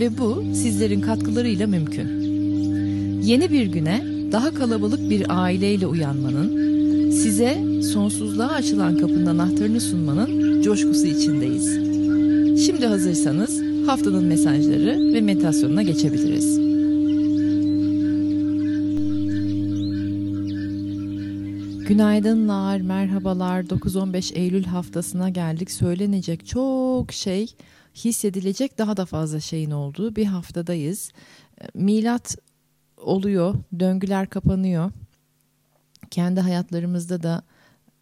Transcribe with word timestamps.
ve 0.00 0.18
bu 0.18 0.44
sizlerin 0.54 1.00
katkılarıyla 1.00 1.66
mümkün. 1.66 2.08
Yeni 3.22 3.52
bir 3.52 3.66
güne 3.66 4.04
daha 4.32 4.54
kalabalık 4.54 5.10
bir 5.10 5.42
aileyle 5.42 5.86
uyanmanın, 5.86 6.66
size 7.10 7.82
sonsuzluğa 7.82 8.48
açılan 8.48 8.98
kapının 8.98 9.26
anahtarını 9.26 9.80
sunmanın 9.80 10.62
coşkusu 10.62 11.06
içindeyiz. 11.06 11.86
Şimdi 12.66 12.86
hazırsanız 12.86 13.62
haftanın 13.86 14.24
mesajları 14.24 15.14
ve 15.14 15.20
meditasyonuna 15.20 15.82
geçebiliriz. 15.82 16.66
Günaydınlar, 21.88 22.80
merhabalar. 22.80 23.62
9-15 23.62 24.34
Eylül 24.34 24.64
haftasına 24.64 25.28
geldik. 25.28 25.70
Söylenecek 25.70 26.46
çok 26.46 27.12
şey, 27.12 27.46
hissedilecek 28.04 28.78
daha 28.78 28.96
da 28.96 29.06
fazla 29.06 29.40
şeyin 29.40 29.70
olduğu 29.70 30.16
bir 30.16 30.24
haftadayız. 30.26 31.10
Milat 31.74 32.36
oluyor, 32.96 33.54
döngüler 33.78 34.30
kapanıyor. 34.30 34.90
Kendi 36.10 36.40
hayatlarımızda 36.40 37.22
da 37.22 37.42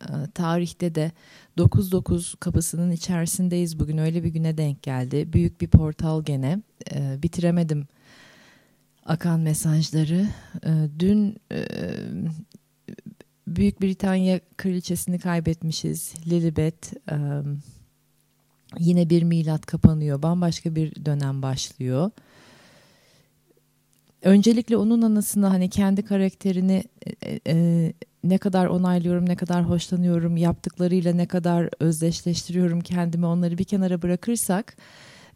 e, 0.02 0.12
tarihte 0.34 0.94
de 0.94 1.12
9-9 1.58 2.36
kapısının 2.36 2.91
içerisindeyiz 2.91 3.80
bugün 3.80 3.98
öyle 3.98 4.24
bir 4.24 4.28
güne 4.28 4.58
denk 4.58 4.83
geldi. 4.83 5.33
Büyük 5.33 5.60
bir 5.60 5.68
portal 5.68 6.24
gene. 6.24 6.62
E, 6.94 7.22
bitiremedim 7.22 7.86
akan 9.06 9.40
mesajları. 9.40 10.28
E, 10.66 10.88
dün 10.98 11.36
Büyük 13.48 13.83
Britanya 13.83 14.40
kraliçesini 14.56 15.18
kaybetmişiz. 15.18 16.14
Lilibet 16.27 16.92
yine 18.78 19.11
bir 19.11 19.22
milat 19.22 19.67
kapanıyor. 19.67 20.22
Bambaşka 20.22 20.75
bir 20.75 21.05
dönem 21.05 21.42
başlıyor. 21.42 22.11
Öncelikle 24.22 24.77
onun 24.77 25.03
anısında 25.03 25.50
hani 25.50 25.70
kendi 25.70 26.05
karakterini 26.05 26.84
e, 27.22 27.41
e, 27.47 27.92
ne 28.25 28.39
kadar 28.39 28.67
onaylıyorum, 28.67 29.28
ne 29.28 29.36
kadar 29.36 29.69
hoşlanıyorum, 29.69 30.36
yaptıklarıyla 30.36 31.12
ne 31.14 31.27
kadar 31.27 31.70
özdeşleştiriyorum 31.80 32.80
kendimi 32.80 33.27
onları 33.27 33.58
bir 33.58 33.64
kenara 33.64 34.02
bırakırsak 34.02 34.77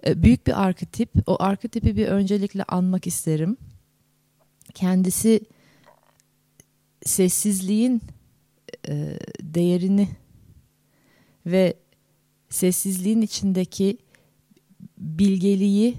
e, 0.07 0.23
büyük 0.23 0.47
bir 0.47 0.63
arketip. 0.63 1.11
O 1.27 1.43
arketipi 1.43 1.97
bir 1.97 2.07
öncelikle 2.07 2.65
anmak 2.65 3.07
isterim. 3.07 3.57
Kendisi 4.75 5.41
sessizliğin 7.05 8.03
e, 8.89 9.19
değerini 9.43 10.09
ve 11.47 11.75
sessizliğin 12.51 13.23
içindeki 13.23 13.99
bilgeliği 14.99 15.95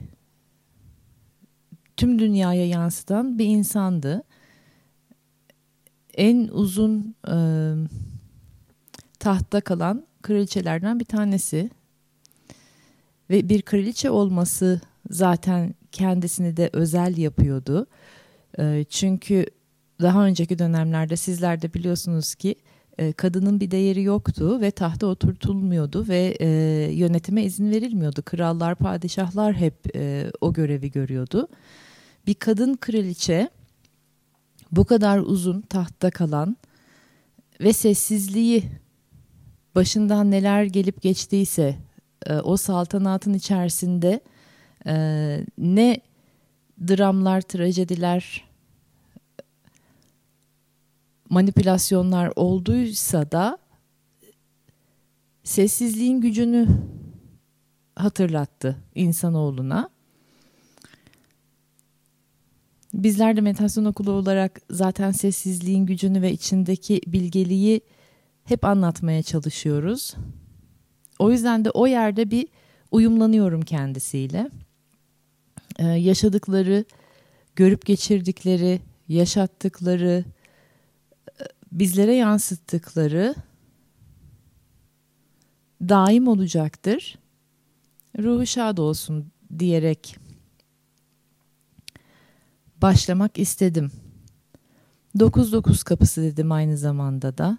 tüm 1.97 2.19
dünyaya 2.19 2.67
yansıtan 2.67 3.39
bir 3.39 3.45
insandı. 3.45 4.23
En 6.13 6.47
uzun 6.51 7.15
e, 7.27 7.35
tahtta 9.19 9.61
kalan 9.61 10.05
kraliçelerden 10.21 10.99
bir 10.99 11.05
tanesi 11.05 11.69
ve 13.29 13.49
bir 13.49 13.61
kraliçe 13.61 14.09
olması 14.09 14.81
zaten 15.09 15.75
kendisini 15.91 16.57
de 16.57 16.69
özel 16.73 17.17
yapıyordu. 17.17 17.87
E, 18.59 18.85
çünkü 18.89 19.45
daha 20.01 20.25
önceki 20.25 20.59
dönemlerde 20.59 21.15
sizler 21.15 21.61
de 21.61 21.73
biliyorsunuz 21.73 22.35
ki 22.35 22.55
e, 22.99 23.13
kadının 23.13 23.59
bir 23.59 23.71
değeri 23.71 24.03
yoktu 24.03 24.61
ve 24.61 24.71
tahta 24.71 25.07
oturtulmuyordu 25.07 26.07
ve 26.07 26.37
e, 26.39 26.47
yönetime 26.93 27.43
izin 27.43 27.71
verilmiyordu. 27.71 28.21
Krallar, 28.21 28.75
padişahlar 28.75 29.53
hep 29.53 29.95
e, 29.95 30.31
o 30.41 30.53
görevi 30.53 30.91
görüyordu. 30.91 31.47
Bir 32.27 32.33
kadın 32.33 32.75
kraliçe 32.75 33.49
bu 34.71 34.85
kadar 34.85 35.19
uzun 35.19 35.61
tahtta 35.61 36.11
kalan 36.11 36.57
ve 37.61 37.73
sessizliği 37.73 38.63
başından 39.75 40.31
neler 40.31 40.63
gelip 40.63 41.01
geçtiyse 41.01 41.75
e, 42.25 42.33
o 42.33 42.57
saltanatın 42.57 43.33
içerisinde 43.33 44.19
e, 44.87 44.95
ne 45.57 46.01
dramlar, 46.87 47.41
trajediler, 47.41 48.48
manipülasyonlar 51.29 52.33
olduysa 52.35 53.31
da 53.31 53.57
sessizliğin 55.43 56.21
gücünü 56.21 56.67
hatırlattı 57.95 58.77
insanoğluna. 58.95 59.89
Bizler 62.93 63.37
de 63.37 63.41
meditasyon 63.41 63.85
okulu 63.85 64.11
olarak 64.11 64.61
zaten 64.69 65.11
sessizliğin 65.11 65.85
gücünü 65.85 66.21
ve 66.21 66.31
içindeki 66.31 67.01
bilgeliği 67.07 67.81
hep 68.43 68.65
anlatmaya 68.65 69.23
çalışıyoruz. 69.23 70.15
O 71.19 71.31
yüzden 71.31 71.65
de 71.65 71.69
o 71.69 71.87
yerde 71.87 72.31
bir 72.31 72.47
uyumlanıyorum 72.91 73.61
kendisiyle. 73.61 74.49
Ee, 75.79 75.85
yaşadıkları, 75.85 76.85
görüp 77.55 77.85
geçirdikleri, 77.85 78.81
yaşattıkları, 79.07 80.25
bizlere 81.71 82.15
yansıttıkları 82.15 83.35
daim 85.81 86.27
olacaktır. 86.27 87.17
Ruhu 88.19 88.45
şad 88.45 88.77
olsun 88.77 89.31
diyerek 89.59 90.17
başlamak 92.81 93.39
istedim. 93.39 93.91
9-9 95.17 95.83
kapısı 95.83 96.21
dedim 96.21 96.51
aynı 96.51 96.77
zamanda 96.77 97.37
da. 97.37 97.57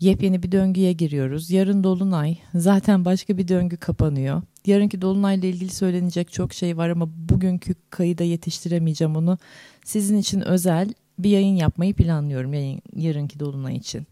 Yepyeni 0.00 0.42
bir 0.42 0.52
döngüye 0.52 0.92
giriyoruz. 0.92 1.50
Yarın 1.50 1.84
Dolunay. 1.84 2.38
Zaten 2.54 3.04
başka 3.04 3.38
bir 3.38 3.48
döngü 3.48 3.76
kapanıyor. 3.76 4.42
Yarınki 4.66 5.02
Dolunay'la 5.02 5.48
ilgili 5.48 5.70
söylenecek 5.70 6.32
çok 6.32 6.52
şey 6.52 6.76
var 6.76 6.88
ama 6.88 7.08
bugünkü 7.28 7.74
kayıda 7.90 8.24
yetiştiremeyeceğim 8.24 9.16
onu. 9.16 9.38
Sizin 9.84 10.16
için 10.16 10.40
özel 10.40 10.94
bir 11.18 11.30
yayın 11.30 11.56
yapmayı 11.56 11.94
planlıyorum 11.94 12.54
yayın, 12.54 12.82
yarınki 12.96 13.40
dolunay 13.40 13.76
için. 13.76 14.06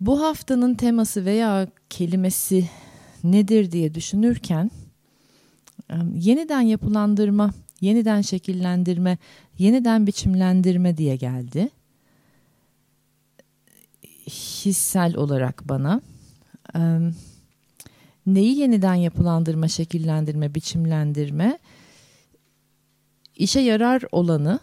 Bu 0.00 0.22
haftanın 0.22 0.74
teması 0.74 1.24
veya 1.24 1.68
kelimesi 1.90 2.68
nedir 3.24 3.72
diye 3.72 3.94
düşünürken 3.94 4.70
yeniden 6.14 6.60
yapılandırma, 6.60 7.50
yeniden 7.80 8.20
şekillendirme, 8.20 9.18
yeniden 9.58 10.06
biçimlendirme 10.06 10.96
diye 10.96 11.16
geldi. 11.16 11.68
Hissel 14.26 15.16
olarak 15.16 15.68
bana. 15.68 16.00
Neyi 18.26 18.58
yeniden 18.58 18.94
yapılandırma, 18.94 19.68
şekillendirme, 19.68 20.54
biçimlendirme? 20.54 21.58
işe 23.36 23.60
yarar 23.60 24.02
olanı 24.12 24.60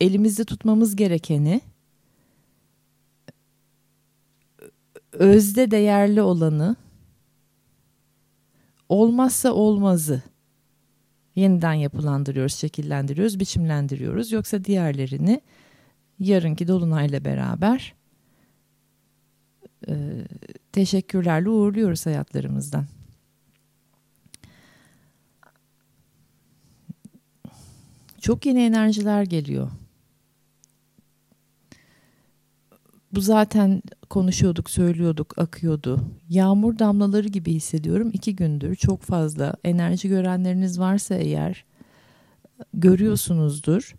elimizde 0.00 0.44
tutmamız 0.44 0.96
gerekeni 0.96 1.60
özde 5.12 5.70
değerli 5.70 6.22
olanı 6.22 6.76
olmazsa 8.88 9.52
olmazı 9.52 10.22
yeniden 11.36 11.72
yapılandırıyoruz, 11.72 12.54
şekillendiriyoruz, 12.54 13.40
biçimlendiriyoruz. 13.40 14.32
Yoksa 14.32 14.64
diğerlerini 14.64 15.40
yarınki 16.18 16.68
dolunayla 16.68 17.24
beraber 17.24 17.94
e, 19.88 19.94
teşekkürlerle 20.72 21.48
uğurluyoruz 21.48 22.06
hayatlarımızdan. 22.06 22.86
Çok 28.20 28.46
yeni 28.46 28.62
enerjiler 28.62 29.22
geliyor. 29.22 29.70
Bu 33.16 33.20
zaten 33.20 33.82
konuşuyorduk, 34.10 34.70
söylüyorduk, 34.70 35.38
akıyordu. 35.38 36.00
Yağmur 36.28 36.78
damlaları 36.78 37.28
gibi 37.28 37.52
hissediyorum. 37.52 38.10
iki 38.12 38.36
gündür 38.36 38.74
çok 38.74 39.02
fazla 39.02 39.54
enerji 39.64 40.08
görenleriniz 40.08 40.80
varsa 40.80 41.14
eğer 41.14 41.64
görüyorsunuzdur. 42.74 43.94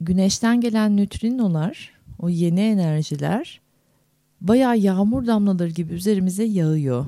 Güneşten 0.00 0.60
gelen 0.60 0.96
nötrinolar, 0.96 1.92
o 2.18 2.28
yeni 2.28 2.60
enerjiler 2.60 3.60
bayağı 4.40 4.78
yağmur 4.78 5.26
damlaları 5.26 5.70
gibi 5.70 5.94
üzerimize 5.94 6.44
yağıyor. 6.44 7.06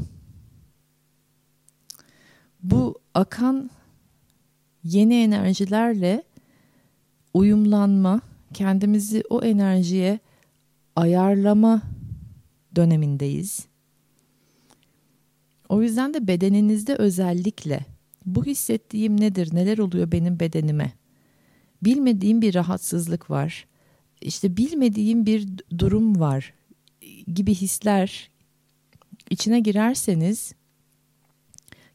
Bu 2.62 2.98
akan 3.14 3.70
yeni 4.84 5.14
enerjilerle 5.14 6.22
uyumlanma, 7.34 8.20
kendimizi 8.54 9.22
o 9.30 9.42
enerjiye 9.42 10.18
ayarlama 10.96 11.82
dönemindeyiz. 12.76 13.66
O 15.68 15.82
yüzden 15.82 16.14
de 16.14 16.26
bedeninizde 16.26 16.94
özellikle 16.94 17.80
bu 18.26 18.44
hissettiğim 18.44 19.20
nedir, 19.20 19.54
neler 19.54 19.78
oluyor 19.78 20.12
benim 20.12 20.40
bedenime? 20.40 20.92
Bilmediğim 21.82 22.42
bir 22.42 22.54
rahatsızlık 22.54 23.30
var. 23.30 23.66
İşte 24.20 24.56
bilmediğim 24.56 25.26
bir 25.26 25.48
durum 25.78 26.20
var 26.20 26.54
gibi 27.34 27.54
hisler 27.54 28.30
içine 29.30 29.60
girerseniz 29.60 30.52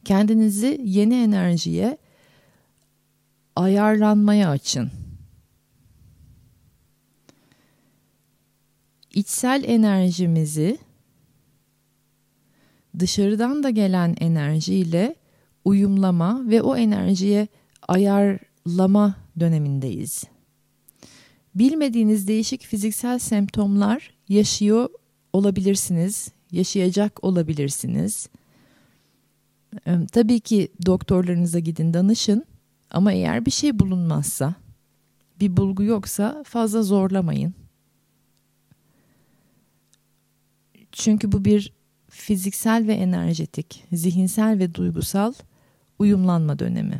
kendinizi 0.06 0.82
yeni 0.84 1.16
enerjiye 1.16 1.98
ayarlanmaya 3.56 4.50
açın. 4.50 4.92
İçsel 9.14 9.64
enerjimizi 9.68 10.78
dışarıdan 13.00 13.64
da 13.64 13.70
gelen 13.70 14.16
enerjiyle 14.20 15.16
uyumlama 15.66 16.50
ve 16.50 16.62
o 16.62 16.76
enerjiye 16.76 17.48
ayarlama 17.88 19.16
dönemindeyiz. 19.40 20.24
Bilmediğiniz 21.56 22.28
değişik 22.28 22.62
fiziksel 22.62 23.20
semptomlar 23.20 24.14
yaşıyor 24.30 24.90
olabilirsiniz, 25.34 26.32
yaşayacak 26.52 27.24
olabilirsiniz. 27.24 28.30
Tabii 30.12 30.40
ki 30.40 30.68
doktorlarınıza 30.86 31.60
gidin 31.60 31.94
danışın 31.94 32.46
ama 32.92 33.12
eğer 33.12 33.46
bir 33.46 33.52
şey 33.52 33.80
bulunmazsa, 33.80 34.56
bir 35.40 35.58
bulgu 35.58 35.84
yoksa 35.84 36.44
fazla 36.46 36.84
zorlamayın. 36.84 37.54
Çünkü 40.94 41.32
bu 41.32 41.46
bir 41.46 41.74
fiziksel 42.10 42.88
ve 42.88 42.94
enerjetik, 42.94 43.84
zihinsel 43.92 44.60
ve 44.60 44.76
duygusal 44.76 45.34
uyumlanma 46.00 46.60
dönemi. 46.60 47.00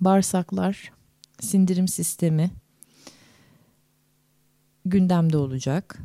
Bağırsaklar, 0.00 0.92
sindirim 1.40 1.88
sistemi 1.88 2.50
gündemde 4.84 5.36
olacak. 5.36 5.98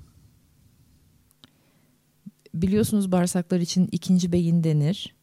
Biliyorsunuz 2.54 3.12
bağırsaklar 3.12 3.60
için 3.60 3.90
ikinci 3.92 4.32
beyin 4.32 4.64
denir. 4.64 5.16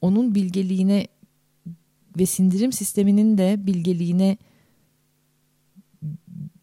Onun 0.00 0.34
bilgeliğine 0.34 1.06
ve 2.18 2.26
sindirim 2.26 2.72
sisteminin 2.72 3.38
de 3.38 3.66
bilgeliğine 3.66 4.38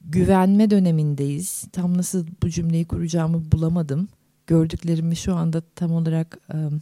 güvenme 0.07 0.69
dönemindeyiz. 0.69 1.67
Tam 1.71 1.97
nasıl 1.97 2.27
bu 2.43 2.49
cümleyi 2.49 2.85
kuracağımı 2.85 3.51
bulamadım. 3.51 4.07
Gördüklerimi 4.47 5.15
şu 5.15 5.35
anda 5.35 5.61
tam 5.61 5.91
olarak 5.91 6.39
um, 6.53 6.81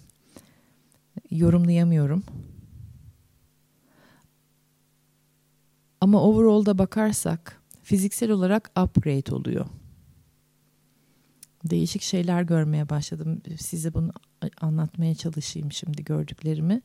yorumlayamıyorum. 1.32 2.24
Ama 6.02 6.22
overall'da 6.22 6.78
bakarsak 6.78 7.62
fiziksel 7.84 8.32
olarak 8.32 8.72
upgrade 8.84 9.36
oluyor. 9.36 9.66
Değişik 11.64 12.02
şeyler 12.02 12.42
görmeye 12.42 12.90
başladım. 12.90 13.42
Size 13.60 13.94
bunu 13.94 14.12
anlatmaya 14.62 15.16
çalışayım 15.16 15.72
şimdi 15.72 16.04
gördüklerimi. 16.04 16.82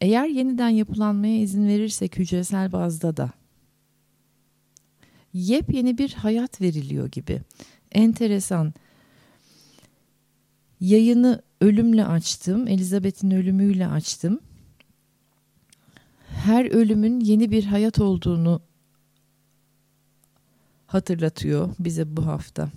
Eğer 0.00 0.26
yeniden 0.26 0.68
yapılanmaya 0.68 1.40
izin 1.40 1.68
verirsek 1.68 2.18
hücresel 2.18 2.72
bazda 2.72 3.16
da 3.16 3.30
yepyeni 5.36 5.98
bir 5.98 6.12
hayat 6.12 6.60
veriliyor 6.60 7.08
gibi. 7.08 7.42
Enteresan. 7.92 8.74
Yayını 10.80 11.42
ölümle 11.60 12.04
açtım. 12.04 12.68
Elizabeth'in 12.68 13.30
ölümüyle 13.30 13.86
açtım. 13.86 14.40
Her 16.28 16.64
ölümün 16.64 17.20
yeni 17.20 17.50
bir 17.50 17.64
hayat 17.64 17.98
olduğunu 17.98 18.62
hatırlatıyor 20.86 21.74
bize 21.78 22.16
bu 22.16 22.26
hafta. 22.26 22.70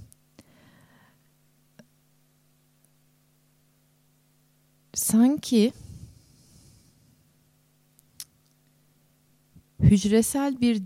Sanki 4.94 5.72
hücresel 9.80 10.62
bir 10.62 10.84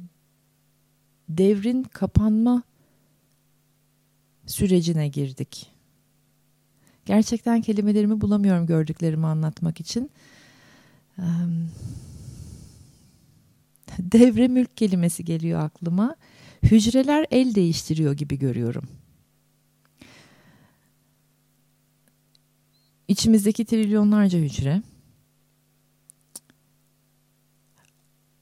devrin 1.37 1.83
kapanma 1.83 2.63
sürecine 4.45 5.07
girdik. 5.07 5.69
Gerçekten 7.05 7.61
kelimelerimi 7.61 8.21
bulamıyorum 8.21 8.65
gördüklerimi 8.65 9.27
anlatmak 9.27 9.79
için. 9.79 10.11
Devre 13.99 14.47
mülk 14.47 14.77
kelimesi 14.77 15.25
geliyor 15.25 15.59
aklıma. 15.59 16.15
Hücreler 16.63 17.27
el 17.31 17.55
değiştiriyor 17.55 18.13
gibi 18.13 18.39
görüyorum. 18.39 18.83
İçimizdeki 23.07 23.65
trilyonlarca 23.65 24.39
hücre 24.39 24.81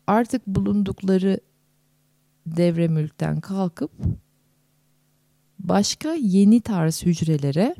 artık 0.08 0.48
bulundukları 0.48 1.40
devre 2.58 2.88
mülkten 2.88 3.42
kalkıp 3.42 3.92
başka 5.60 6.14
yeni 6.14 6.62
tarz 6.62 7.04
hücrelere 7.04 7.76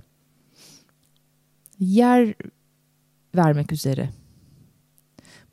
yer 1.80 2.34
vermek 3.36 3.72
üzere. 3.72 4.10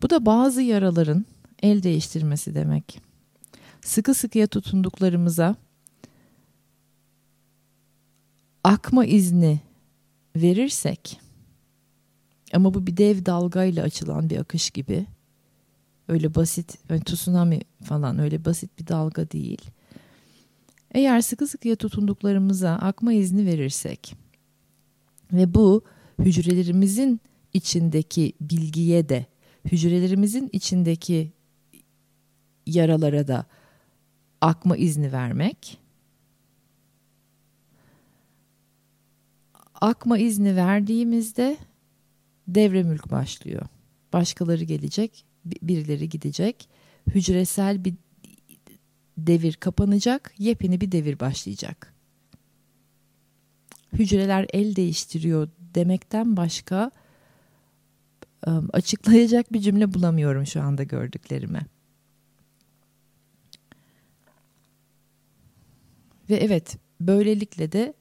Bu 0.03 0.11
da 0.11 0.27
bazı 0.27 0.63
yaraların 0.63 1.27
el 1.63 1.83
değiştirmesi 1.83 2.55
demek. 2.55 3.01
Sıkı 3.81 4.15
sıkıya 4.15 4.47
tutunduklarımıza 4.47 5.57
akma 8.65 9.05
izni 9.05 9.61
verirsek 10.37 11.21
ama 12.53 12.75
bu 12.75 12.87
bir 12.87 12.97
dev 12.97 13.27
dalgayla 13.27 13.85
açılan 13.85 14.31
bir 14.31 14.39
akış 14.39 14.71
gibi 14.71 15.07
öyle 16.09 16.35
basit 16.35 16.79
yani 16.91 17.01
tsunami 17.05 17.61
falan 17.85 18.19
öyle 18.19 18.45
basit 18.45 18.79
bir 18.79 18.87
dalga 18.87 19.31
değil. 19.31 19.63
Eğer 20.91 21.21
sıkı 21.21 21.47
sıkıya 21.47 21.77
tutunduklarımıza 21.77 22.71
akma 22.73 23.13
izni 23.13 23.47
verirsek 23.47 24.15
ve 25.33 25.55
bu 25.55 25.85
hücrelerimizin 26.19 27.21
içindeki 27.53 28.33
bilgiye 28.41 29.09
de 29.09 29.27
hücrelerimizin 29.65 30.49
içindeki 30.53 31.33
yaralara 32.67 33.29
da 33.29 33.47
akma 34.41 34.77
izni 34.77 35.13
vermek 35.13 35.79
akma 39.81 40.19
izni 40.19 40.57
verdiğimizde 40.57 41.57
devre 42.49 42.83
mülk 42.83 43.11
başlıyor. 43.11 43.67
Başkaları 44.13 44.65
gelecek, 44.65 45.25
birileri 45.63 46.09
gidecek. 46.09 46.69
Hücresel 47.07 47.85
bir 47.85 47.95
devir 49.19 49.53
kapanacak, 49.53 50.35
yepyeni 50.39 50.81
bir 50.81 50.93
devir 50.93 51.21
başlayacak. 51.21 51.95
Hücreler 53.93 54.47
el 54.53 54.77
değiştiriyor 54.77 55.49
demekten 55.75 56.37
başka 56.37 56.91
açıklayacak 58.73 59.53
bir 59.53 59.61
cümle 59.61 59.95
bulamıyorum 59.95 60.47
şu 60.47 60.63
anda 60.63 60.83
gördüklerime. 60.83 61.67
Ve 66.31 66.37
evet, 66.37 66.77
böylelikle 67.01 67.73
de 67.73 67.95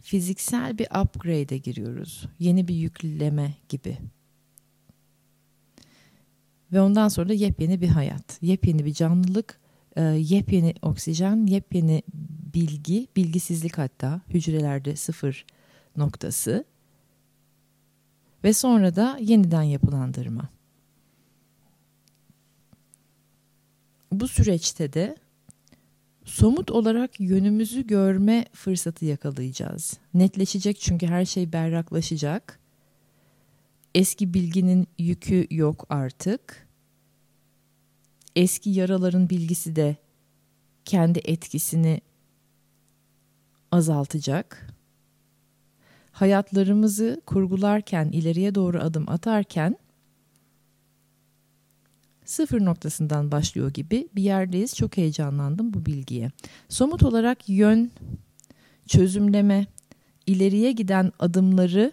fiziksel 0.00 0.78
bir 0.78 0.86
upgrade'e 1.02 1.58
giriyoruz. 1.58 2.28
Yeni 2.38 2.68
bir 2.68 2.74
yükleme 2.74 3.54
gibi. 3.68 3.98
Ve 6.72 6.80
ondan 6.80 7.08
sonra 7.08 7.28
da 7.28 7.32
yepyeni 7.32 7.80
bir 7.80 7.88
hayat, 7.88 8.42
yepyeni 8.42 8.84
bir 8.84 8.92
canlılık, 8.94 9.58
e, 9.96 10.02
yepyeni 10.02 10.74
oksijen, 10.82 11.46
yepyeni 11.46 12.02
bilgi, 12.54 13.08
bilgisizlik 13.16 13.78
hatta 13.78 14.20
hücrelerde 14.28 14.96
sıfır 14.96 15.46
noktası 15.96 16.64
ve 18.44 18.52
sonra 18.52 18.96
da 18.96 19.18
yeniden 19.20 19.62
yapılandırma. 19.62 20.48
Bu 24.12 24.28
süreçte 24.28 24.92
de 24.92 25.16
somut 26.24 26.70
olarak 26.70 27.20
yönümüzü 27.20 27.86
görme 27.86 28.44
fırsatı 28.52 29.04
yakalayacağız. 29.04 29.98
Netleşecek 30.14 30.80
çünkü 30.80 31.06
her 31.06 31.24
şey 31.24 31.52
berraklaşacak. 31.52 32.58
Eski 33.94 34.34
bilginin 34.34 34.86
yükü 34.98 35.46
yok 35.50 35.86
artık. 35.90 36.61
Eski 38.36 38.70
yaraların 38.70 39.30
bilgisi 39.30 39.76
de 39.76 39.96
kendi 40.84 41.20
etkisini 41.24 42.00
azaltacak. 43.70 44.74
Hayatlarımızı 46.12 47.20
kurgularken, 47.26 48.08
ileriye 48.08 48.54
doğru 48.54 48.78
adım 48.78 49.08
atarken 49.08 49.76
sıfır 52.24 52.64
noktasından 52.64 53.32
başlıyor 53.32 53.70
gibi 53.70 54.08
bir 54.14 54.22
yerdeyiz. 54.22 54.76
Çok 54.76 54.96
heyecanlandım 54.96 55.74
bu 55.74 55.86
bilgiye. 55.86 56.30
Somut 56.68 57.02
olarak 57.02 57.48
yön, 57.48 57.90
çözümleme, 58.86 59.66
ileriye 60.26 60.72
giden 60.72 61.12
adımları 61.18 61.92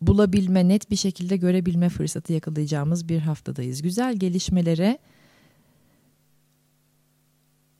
bulabilme, 0.00 0.68
net 0.68 0.90
bir 0.90 0.96
şekilde 0.96 1.36
görebilme 1.36 1.88
fırsatı 1.88 2.32
yakalayacağımız 2.32 3.08
bir 3.08 3.18
haftadayız. 3.18 3.82
Güzel 3.82 4.16
gelişmelere, 4.16 4.98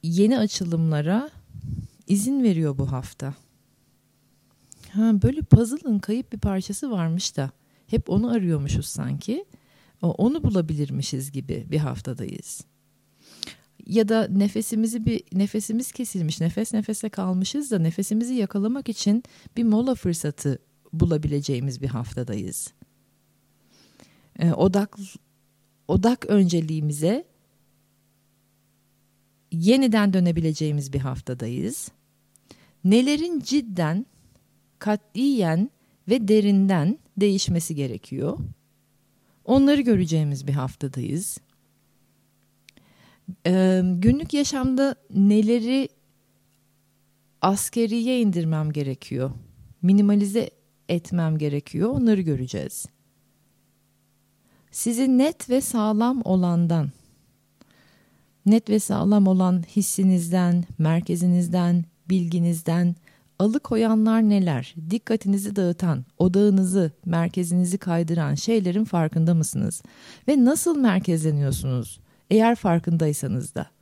yeni 0.02 0.38
açılımlara 0.38 1.30
izin 2.06 2.42
veriyor 2.42 2.78
bu 2.78 2.92
hafta. 2.92 3.34
Ha, 4.90 5.22
böyle 5.22 5.42
puzzle'ın 5.42 5.98
kayıp 5.98 6.32
bir 6.32 6.38
parçası 6.38 6.90
varmış 6.90 7.36
da 7.36 7.50
hep 7.86 8.10
onu 8.10 8.30
arıyormuşuz 8.30 8.86
sanki. 8.86 9.44
Onu 10.02 10.42
bulabilirmişiz 10.42 11.32
gibi 11.32 11.66
bir 11.70 11.78
haftadayız. 11.78 12.64
Ya 13.86 14.08
da 14.08 14.28
nefesimizi 14.30 15.06
bir 15.06 15.22
nefesimiz 15.32 15.92
kesilmiş, 15.92 16.40
nefes 16.40 16.74
nefese 16.74 17.08
kalmışız 17.08 17.70
da 17.70 17.78
nefesimizi 17.78 18.34
yakalamak 18.34 18.88
için 18.88 19.22
bir 19.56 19.64
mola 19.64 19.94
fırsatı 19.94 20.58
bulabileceğimiz 21.00 21.80
bir 21.82 21.88
haftadayız. 21.88 22.72
Ee, 24.38 24.52
odak 24.52 24.98
odak 25.88 26.26
önceliğimize 26.26 27.24
yeniden 29.52 30.12
dönebileceğimiz 30.12 30.92
bir 30.92 30.98
haftadayız. 30.98 31.90
Nelerin 32.84 33.40
cidden, 33.40 34.06
katliyen 34.78 35.70
ve 36.08 36.28
derinden 36.28 36.98
değişmesi 37.16 37.74
gerekiyor? 37.74 38.38
Onları 39.44 39.80
göreceğimiz 39.80 40.46
bir 40.46 40.52
haftadayız. 40.52 41.38
Ee, 43.46 43.82
günlük 43.84 44.34
yaşamda 44.34 44.96
neleri 45.10 45.88
askeriye 47.42 48.20
indirmem 48.20 48.72
gerekiyor? 48.72 49.30
Minimalize 49.82 50.50
etmem 50.88 51.38
gerekiyor. 51.38 51.90
Onları 51.90 52.20
göreceğiz. 52.20 52.86
Sizi 54.70 55.18
net 55.18 55.50
ve 55.50 55.60
sağlam 55.60 56.22
olandan, 56.24 56.90
net 58.46 58.70
ve 58.70 58.78
sağlam 58.78 59.26
olan 59.26 59.64
hissinizden, 59.76 60.64
merkezinizden, 60.78 61.84
bilginizden, 62.10 62.94
alıkoyanlar 63.38 64.22
neler? 64.22 64.74
Dikkatinizi 64.90 65.56
dağıtan, 65.56 66.04
odağınızı, 66.18 66.92
merkezinizi 67.04 67.78
kaydıran 67.78 68.34
şeylerin 68.34 68.84
farkında 68.84 69.34
mısınız? 69.34 69.82
Ve 70.28 70.44
nasıl 70.44 70.78
merkezleniyorsunuz? 70.78 72.00
Eğer 72.30 72.54
farkındaysanız 72.54 73.54
da. 73.54 73.75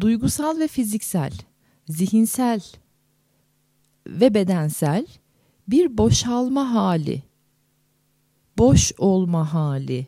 Duygusal 0.00 0.58
ve 0.58 0.68
fiziksel, 0.68 1.32
zihinsel 1.88 2.60
ve 4.06 4.34
bedensel 4.34 5.06
bir 5.68 5.98
boşalma 5.98 6.74
hali, 6.74 7.22
boş 8.58 8.92
olma 8.98 9.54
hali, 9.54 10.06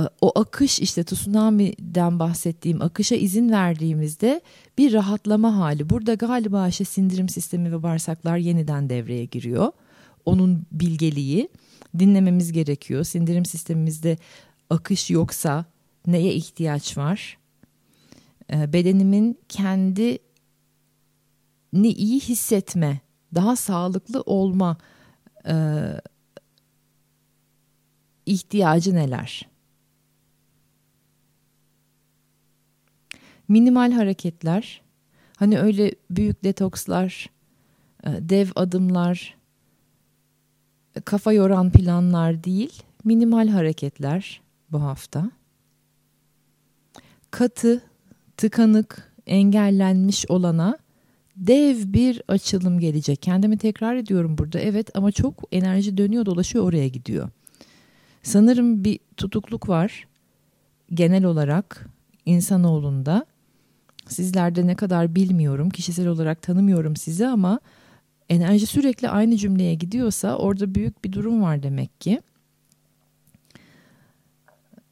e, 0.00 0.02
o 0.20 0.38
akış 0.40 0.80
işte 0.80 1.04
tsunami'den 1.04 2.18
bahsettiğim 2.18 2.82
akışa 2.82 3.14
izin 3.14 3.50
verdiğimizde 3.50 4.40
bir 4.78 4.92
rahatlama 4.92 5.56
hali. 5.56 5.90
Burada 5.90 6.14
galiba 6.14 6.68
işte 6.68 6.84
sindirim 6.84 7.28
sistemi 7.28 7.72
ve 7.72 7.82
bağırsaklar 7.82 8.36
yeniden 8.36 8.90
devreye 8.90 9.24
giriyor. 9.24 9.72
Onun 10.24 10.66
bilgeliği 10.72 11.48
dinlememiz 11.98 12.52
gerekiyor. 12.52 13.04
Sindirim 13.04 13.44
sistemimizde 13.44 14.18
akış 14.70 15.10
yoksa 15.10 15.64
neye 16.06 16.34
ihtiyaç 16.34 16.98
var? 16.98 17.39
E, 18.52 18.72
bedenimin 18.72 19.38
kendini 19.48 20.18
iyi 21.72 22.20
hissetme, 22.20 23.00
daha 23.34 23.56
sağlıklı 23.56 24.20
olma 24.20 24.76
e, 25.46 25.54
ihtiyacı 28.26 28.94
neler? 28.94 29.50
minimal 33.50 33.92
hareketler, 33.92 34.82
hani 35.36 35.60
öyle 35.60 35.94
büyük 36.10 36.44
detokslar, 36.44 37.30
e, 38.04 38.08
dev 38.20 38.48
adımlar, 38.54 39.36
kafa 41.04 41.32
yoran 41.32 41.70
planlar 41.70 42.44
değil, 42.44 42.82
minimal 43.04 43.48
hareketler 43.48 44.40
bu 44.72 44.82
hafta. 44.82 45.30
Katı, 47.30 47.82
tıkanık, 48.40 49.12
engellenmiş 49.26 50.26
olana 50.28 50.78
dev 51.36 51.76
bir 51.92 52.22
açılım 52.28 52.80
gelecek. 52.80 53.22
Kendimi 53.22 53.58
tekrar 53.58 53.96
ediyorum 53.96 54.38
burada 54.38 54.58
evet 54.58 54.90
ama 54.94 55.12
çok 55.12 55.42
enerji 55.52 55.96
dönüyor 55.96 56.26
dolaşıyor 56.26 56.64
oraya 56.64 56.88
gidiyor. 56.88 57.28
Sanırım 58.22 58.84
bir 58.84 58.98
tutukluk 59.16 59.68
var 59.68 60.06
genel 60.94 61.24
olarak 61.24 61.86
insanoğlunda 62.26 63.26
Sizlerde 64.06 64.66
ne 64.66 64.74
kadar 64.74 65.14
bilmiyorum, 65.14 65.70
kişisel 65.70 66.06
olarak 66.06 66.42
tanımıyorum 66.42 66.96
sizi 66.96 67.26
ama 67.26 67.60
enerji 68.28 68.66
sürekli 68.66 69.08
aynı 69.08 69.36
cümleye 69.36 69.74
gidiyorsa 69.74 70.36
orada 70.36 70.74
büyük 70.74 71.04
bir 71.04 71.12
durum 71.12 71.42
var 71.42 71.62
demek 71.62 72.00
ki. 72.00 72.20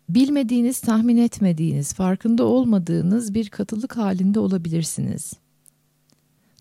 Bilmediğiniz, 0.09 0.81
tahmin 0.81 1.17
etmediğiniz, 1.17 1.93
farkında 1.93 2.45
olmadığınız 2.45 3.35
bir 3.35 3.49
katılık 3.49 3.97
halinde 3.97 4.41
olabilirsiniz. 4.41 5.33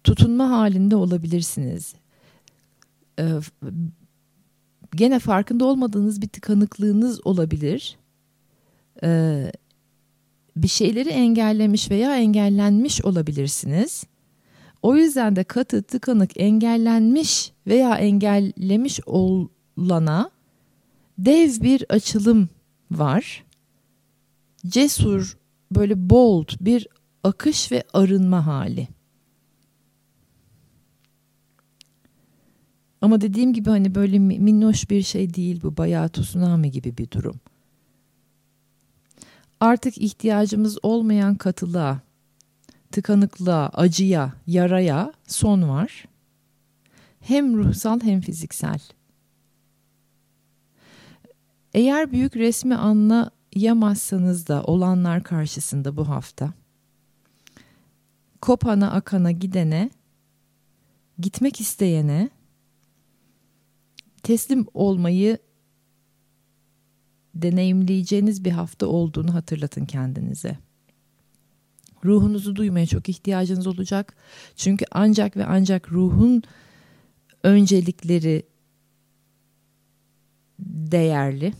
Tutunma 0.04 0.50
halinde 0.50 0.96
olabilirsiniz. 0.96 1.96
Ee, 3.20 3.40
gene 4.96 5.20
farkında 5.20 5.66
olmadığınız 5.66 6.22
bir 6.22 6.28
tıkanıklığınız 6.28 7.28
olabilir. 7.28 7.98
Ee, 9.04 9.52
bir 10.56 10.68
şeyleri 10.68 11.10
engellemiş 11.10 11.92
veya 11.92 12.18
engellenmiş 12.18 13.06
olabilirsiniz. 13.06 14.04
O 14.82 14.96
yüzden 14.96 15.36
de 15.36 15.44
katı 15.44 15.84
tıkanık 15.84 16.40
engellenmiş 16.40 17.52
veya 17.68 17.96
engellemiş 17.96 19.00
olana 19.06 20.32
dev 21.18 21.62
bir 21.62 21.86
açılım 21.90 22.50
var. 22.92 23.44
Cesur, 24.68 25.38
böyle 25.72 26.10
bold 26.10 26.50
bir 26.62 26.88
akış 27.24 27.72
ve 27.72 27.84
arınma 27.94 28.46
hali. 28.46 28.88
Ama 33.02 33.22
dediğim 33.22 33.54
gibi 33.54 33.70
hani 33.70 33.96
böyle 33.96 34.20
minnoş 34.20 34.90
bir 34.90 35.02
şey 35.02 35.34
değil 35.34 35.62
bu 35.64 35.78
bayağı 35.78 36.10
tsunami 36.10 36.72
gibi 36.72 36.98
bir 36.98 37.12
durum 37.12 37.40
artık 39.60 39.98
ihtiyacımız 39.98 40.78
olmayan 40.84 41.36
katılığa, 41.36 42.00
tıkanıklığa, 42.92 43.70
acıya, 43.74 44.34
yaraya 44.48 45.14
son 45.28 45.70
var. 45.70 46.06
Hem 47.20 47.58
ruhsal 47.58 48.02
hem 48.02 48.22
fiziksel. 48.22 48.80
Eğer 51.78 52.12
büyük 52.12 52.36
resmi 52.36 52.76
anlayamazsanız 52.76 54.48
da 54.48 54.64
olanlar 54.64 55.24
karşısında 55.24 55.98
bu 55.98 56.10
hafta 56.10 56.54
kopana 58.42 58.92
akana 58.92 59.32
gidene, 59.32 59.90
gitmek 61.20 61.62
isteyene 61.62 62.30
teslim 64.24 64.66
olmayı 64.74 65.38
deneyimleyeceğiniz 67.36 68.46
bir 68.46 68.52
hafta 68.52 68.88
olduğunu 68.88 69.34
hatırlatın 69.34 69.86
kendinize. 69.86 70.58
Ruhunuzu 72.06 72.56
duymaya 72.56 72.86
çok 72.86 73.10
ihtiyacınız 73.10 73.68
olacak. 73.68 74.16
Çünkü 74.56 74.86
ancak 74.92 75.38
ve 75.38 75.46
ancak 75.46 75.92
ruhun 75.92 76.44
öncelikleri 77.44 78.44
değerli. 80.60 81.54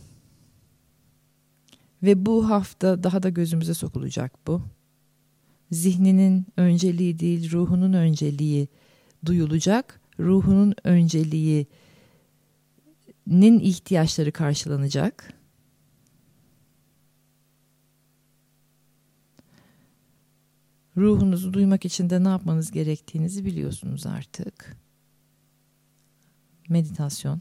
Ve 2.02 2.26
bu 2.26 2.50
hafta 2.50 3.02
daha 3.02 3.22
da 3.22 3.28
gözümüze 3.28 3.74
sokulacak 3.74 4.46
bu. 4.46 4.62
Zihninin 5.70 6.46
önceliği 6.56 7.18
değil, 7.18 7.52
ruhunun 7.52 7.92
önceliği 7.92 8.68
duyulacak. 9.24 10.00
Ruhunun 10.20 10.74
önceliğinin 10.84 11.66
ihtiyaçları 13.60 14.32
karşılanacak. 14.32 15.34
Ruhunuzu 20.96 21.52
duymak 21.52 21.84
için 21.84 22.10
de 22.10 22.24
ne 22.24 22.28
yapmanız 22.28 22.70
gerektiğinizi 22.70 23.44
biliyorsunuz 23.44 24.06
artık. 24.06 24.76
Meditasyon. 26.68 27.40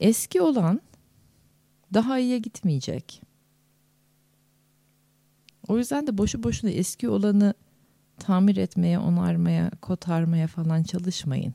Eski 0.00 0.42
olan 0.42 0.80
daha 1.94 2.18
iyiye 2.18 2.38
gitmeyecek. 2.38 3.22
O 5.68 5.78
yüzden 5.78 6.06
de 6.06 6.18
boşu 6.18 6.42
boşuna 6.42 6.70
eski 6.70 7.08
olanı 7.08 7.54
tamir 8.18 8.56
etmeye, 8.56 8.98
onarmaya, 8.98 9.70
kotarmaya 9.70 10.46
falan 10.46 10.82
çalışmayın. 10.82 11.54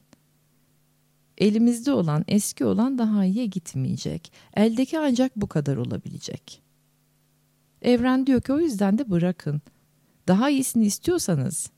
Elimizde 1.37 1.91
olan, 1.93 2.25
eski 2.27 2.65
olan 2.65 2.97
daha 2.97 3.25
iyiye 3.25 3.45
gitmeyecek. 3.45 4.33
Eldeki 4.53 4.99
ancak 4.99 5.35
bu 5.35 5.47
kadar 5.47 5.77
olabilecek. 5.77 6.61
Evren 7.81 8.27
diyor 8.27 8.41
ki 8.41 8.53
o 8.53 8.59
yüzden 8.59 8.97
de 8.97 9.09
bırakın. 9.09 9.61
Daha 10.27 10.49
iyisini 10.49 10.85
istiyorsanız 10.85 11.71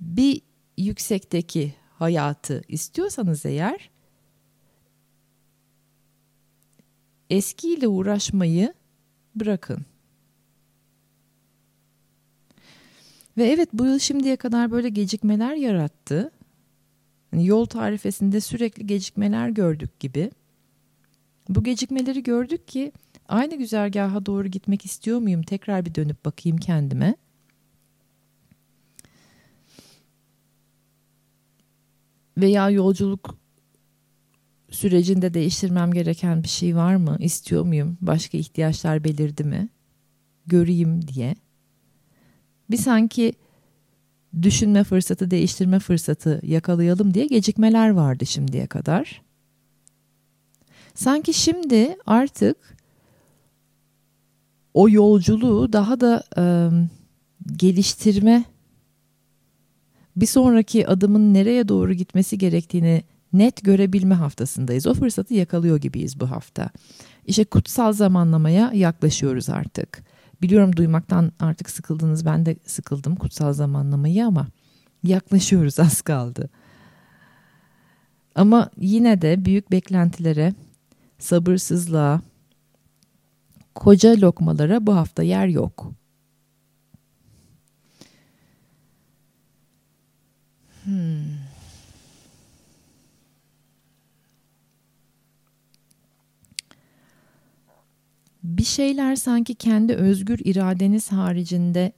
bir 0.00 0.45
yüksekteki 0.76 1.74
hayatı 1.98 2.62
istiyorsanız 2.68 3.46
eğer 3.46 3.90
eskiyle 7.30 7.88
uğraşmayı 7.88 8.74
bırakın. 9.34 9.86
Ve 13.36 13.44
evet 13.44 13.68
bu 13.72 13.84
yıl 13.86 13.98
şimdiye 13.98 14.36
kadar 14.36 14.70
böyle 14.70 14.88
gecikmeler 14.88 15.54
yarattı. 15.54 16.30
Yani 17.32 17.46
yol 17.46 17.66
tarifesinde 17.66 18.40
sürekli 18.40 18.86
gecikmeler 18.86 19.48
gördük 19.48 20.00
gibi. 20.00 20.30
Bu 21.48 21.64
gecikmeleri 21.64 22.22
gördük 22.22 22.68
ki 22.68 22.92
aynı 23.28 23.54
güzergaha 23.54 24.26
doğru 24.26 24.48
gitmek 24.48 24.84
istiyor 24.84 25.18
muyum? 25.18 25.42
Tekrar 25.42 25.84
bir 25.84 25.94
dönüp 25.94 26.24
bakayım 26.24 26.58
kendime. 26.58 27.16
Veya 32.38 32.70
yolculuk 32.70 33.38
sürecinde 34.70 35.34
değiştirmem 35.34 35.92
gereken 35.92 36.42
bir 36.42 36.48
şey 36.48 36.76
var 36.76 36.96
mı? 36.96 37.16
İstiyor 37.20 37.64
muyum? 37.64 37.98
Başka 38.00 38.38
ihtiyaçlar 38.38 39.04
belirdi 39.04 39.44
mi? 39.44 39.68
Göreyim 40.46 41.08
diye. 41.08 41.34
Bir 42.70 42.76
sanki 42.76 43.32
düşünme 44.42 44.84
fırsatı, 44.84 45.30
değiştirme 45.30 45.78
fırsatı 45.78 46.40
yakalayalım 46.42 47.14
diye 47.14 47.26
gecikmeler 47.26 47.90
vardı 47.90 48.26
şimdiye 48.26 48.66
kadar. 48.66 49.22
Sanki 50.94 51.34
şimdi 51.34 51.96
artık 52.06 52.76
o 54.74 54.88
yolculuğu 54.88 55.72
daha 55.72 56.00
da 56.00 56.24
e, 56.38 56.44
geliştirme, 57.56 58.44
bir 60.16 60.26
sonraki 60.26 60.88
adımın 60.88 61.34
nereye 61.34 61.68
doğru 61.68 61.92
gitmesi 61.92 62.38
gerektiğini 62.38 63.04
net 63.32 63.64
görebilme 63.64 64.14
haftasındayız. 64.14 64.86
O 64.86 64.94
fırsatı 64.94 65.34
yakalıyor 65.34 65.76
gibiyiz 65.76 66.20
bu 66.20 66.30
hafta. 66.30 66.70
İşte 67.26 67.44
kutsal 67.44 67.92
zamanlamaya 67.92 68.70
yaklaşıyoruz 68.74 69.48
artık. 69.48 70.02
Biliyorum 70.42 70.76
duymaktan 70.76 71.32
artık 71.40 71.70
sıkıldınız. 71.70 72.26
Ben 72.26 72.46
de 72.46 72.56
sıkıldım 72.66 73.16
kutsal 73.16 73.52
zamanlamayı 73.52 74.26
ama 74.26 74.46
yaklaşıyoruz 75.02 75.80
az 75.80 76.02
kaldı. 76.02 76.50
Ama 78.34 78.70
yine 78.80 79.22
de 79.22 79.44
büyük 79.44 79.70
beklentilere, 79.70 80.54
sabırsızlığa, 81.18 82.20
koca 83.74 84.20
lokmalara 84.20 84.86
bu 84.86 84.96
hafta 84.96 85.22
yer 85.22 85.46
yok. 85.46 85.92
Hmm. 90.86 90.94
Bir 98.42 98.64
şeyler 98.64 99.16
sanki 99.16 99.54
kendi 99.54 99.94
özgür 99.94 100.40
iradeniz 100.44 101.12
haricinde 101.12 101.92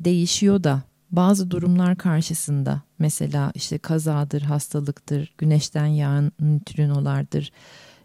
değişiyor 0.00 0.64
da 0.64 0.82
bazı 1.10 1.50
durumlar 1.50 1.96
karşısında 1.96 2.82
mesela 2.98 3.52
işte 3.54 3.78
kazadır, 3.78 4.42
hastalıktır, 4.42 5.34
güneşten 5.38 5.86
yağan 5.86 6.32
nötrinolardır, 6.40 7.52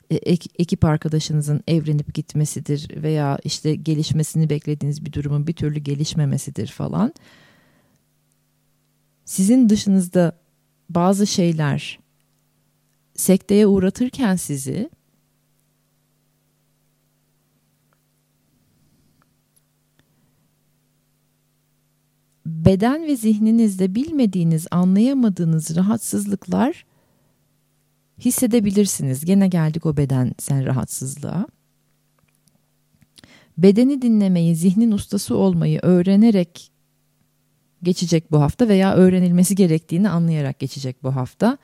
e, 0.10 0.16
ekip 0.60 0.86
arkadaşınızın 0.86 1.62
evlenip 1.68 2.14
gitmesidir 2.14 3.04
veya 3.04 3.40
işte 3.44 3.76
gelişmesini 3.76 4.50
beklediğiniz 4.50 5.06
bir 5.06 5.14
durumun 5.14 5.48
bir 5.48 5.54
türlü 5.54 5.80
gelişmemesidir 5.80 6.68
falan. 6.68 7.14
Sizin 9.28 9.70
dışınızda 9.70 10.40
bazı 10.90 11.28
şeyler 11.28 12.00
sekteye 13.16 13.68
uğratırken 13.68 14.36
sizi 14.36 14.90
beden 22.46 23.08
ve 23.08 23.16
zihninizde 23.16 23.96
bilmediğiniz, 23.96 24.68
anlayamadığınız 24.72 25.76
rahatsızlıklar 25.76 26.86
hissedebilirsiniz. 28.20 29.26
Gene 29.26 29.48
geldik 29.48 29.86
o 29.86 29.98
bedensel 29.98 30.66
rahatsızlığa. 30.66 31.48
Bedeni 33.58 34.02
dinlemeyi, 34.02 34.56
zihnin 34.56 34.92
ustası 34.92 35.38
olmayı 35.38 35.80
öğrenerek 35.84 36.77
geçecek 37.84 38.32
bu 38.32 38.42
hafta 38.42 38.68
veya 38.68 38.96
öğrenilmesi 38.96 39.56
gerektiğini 39.56 40.10
anlayarak 40.10 40.60
geçecek 40.60 41.04
bu 41.04 41.16
hafta. 41.16 41.58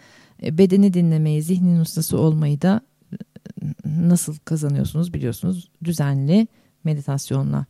E, 0.43 0.57
bedeni 0.57 0.93
dinlemeyi, 0.93 1.43
zihnin 1.43 1.79
ustası 1.79 2.17
olmayı 2.17 2.61
da 2.61 2.81
e, 3.11 3.65
nasıl 3.85 4.35
kazanıyorsunuz 4.45 5.13
biliyorsunuz. 5.13 5.69
Düzenli 5.83 6.47
meditasyonla. 6.83 7.65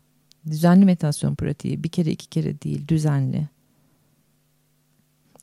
Düzenli 0.45 0.85
meditasyon 0.85 1.35
pratiği 1.35 1.83
bir 1.83 1.89
kere 1.89 2.11
iki 2.11 2.27
kere 2.27 2.61
değil 2.61 2.87
düzenli. 2.87 3.47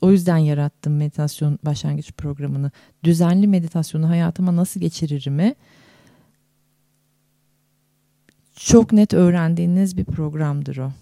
O 0.00 0.10
yüzden 0.10 0.36
yarattım 0.36 0.96
meditasyon 0.96 1.58
başlangıç 1.64 2.12
programını. 2.12 2.70
Düzenli 3.04 3.46
meditasyonu 3.46 4.08
hayatıma 4.08 4.56
nasıl 4.56 4.80
geçiririmi 4.80 5.54
çok 8.56 8.92
net 8.92 9.14
öğrendiğiniz 9.14 9.96
bir 9.96 10.04
programdır 10.04 10.76
o. 10.76 10.92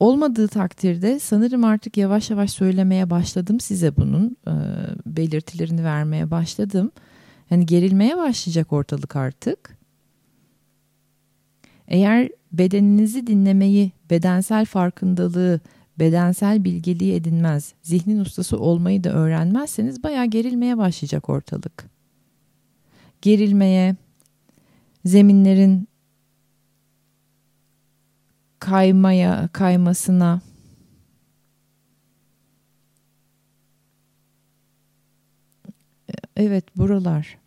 Olmadığı 0.00 0.48
takdirde 0.48 1.18
sanırım 1.20 1.64
artık 1.64 1.96
yavaş 1.96 2.30
yavaş 2.30 2.50
söylemeye 2.50 3.10
başladım 3.10 3.60
size 3.60 3.96
bunun 3.96 4.36
e, 4.46 4.52
belirtilerini 5.06 5.84
vermeye 5.84 6.30
başladım. 6.30 6.90
Yani 7.50 7.66
gerilmeye 7.66 8.16
başlayacak 8.16 8.72
ortalık 8.72 9.16
artık. 9.16 9.78
Eğer 11.88 12.28
bedeninizi 12.52 13.26
dinlemeyi, 13.26 13.92
bedensel 14.10 14.64
farkındalığı, 14.64 15.60
bedensel 15.98 16.64
bilgeliği 16.64 17.14
edinmez, 17.14 17.74
zihnin 17.82 18.20
ustası 18.20 18.58
olmayı 18.58 19.04
da 19.04 19.12
öğrenmezseniz 19.12 20.02
bayağı 20.02 20.26
gerilmeye 20.26 20.78
başlayacak 20.78 21.28
ortalık. 21.28 21.84
Gerilmeye, 23.22 23.96
zeminlerin 25.04 25.88
kaymaya, 28.64 29.48
kaymasına, 29.52 30.40
Evet 36.36 36.76
buralar. 36.76 37.38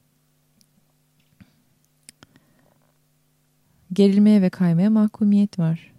Gerilmeye 3.93 4.41
ve 4.41 4.49
kaymaya 4.49 4.89
mahkumiyet 4.89 5.59
var. 5.59 5.93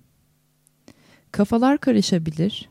Kafalar 1.32 1.78
karışabilir. 1.78 2.68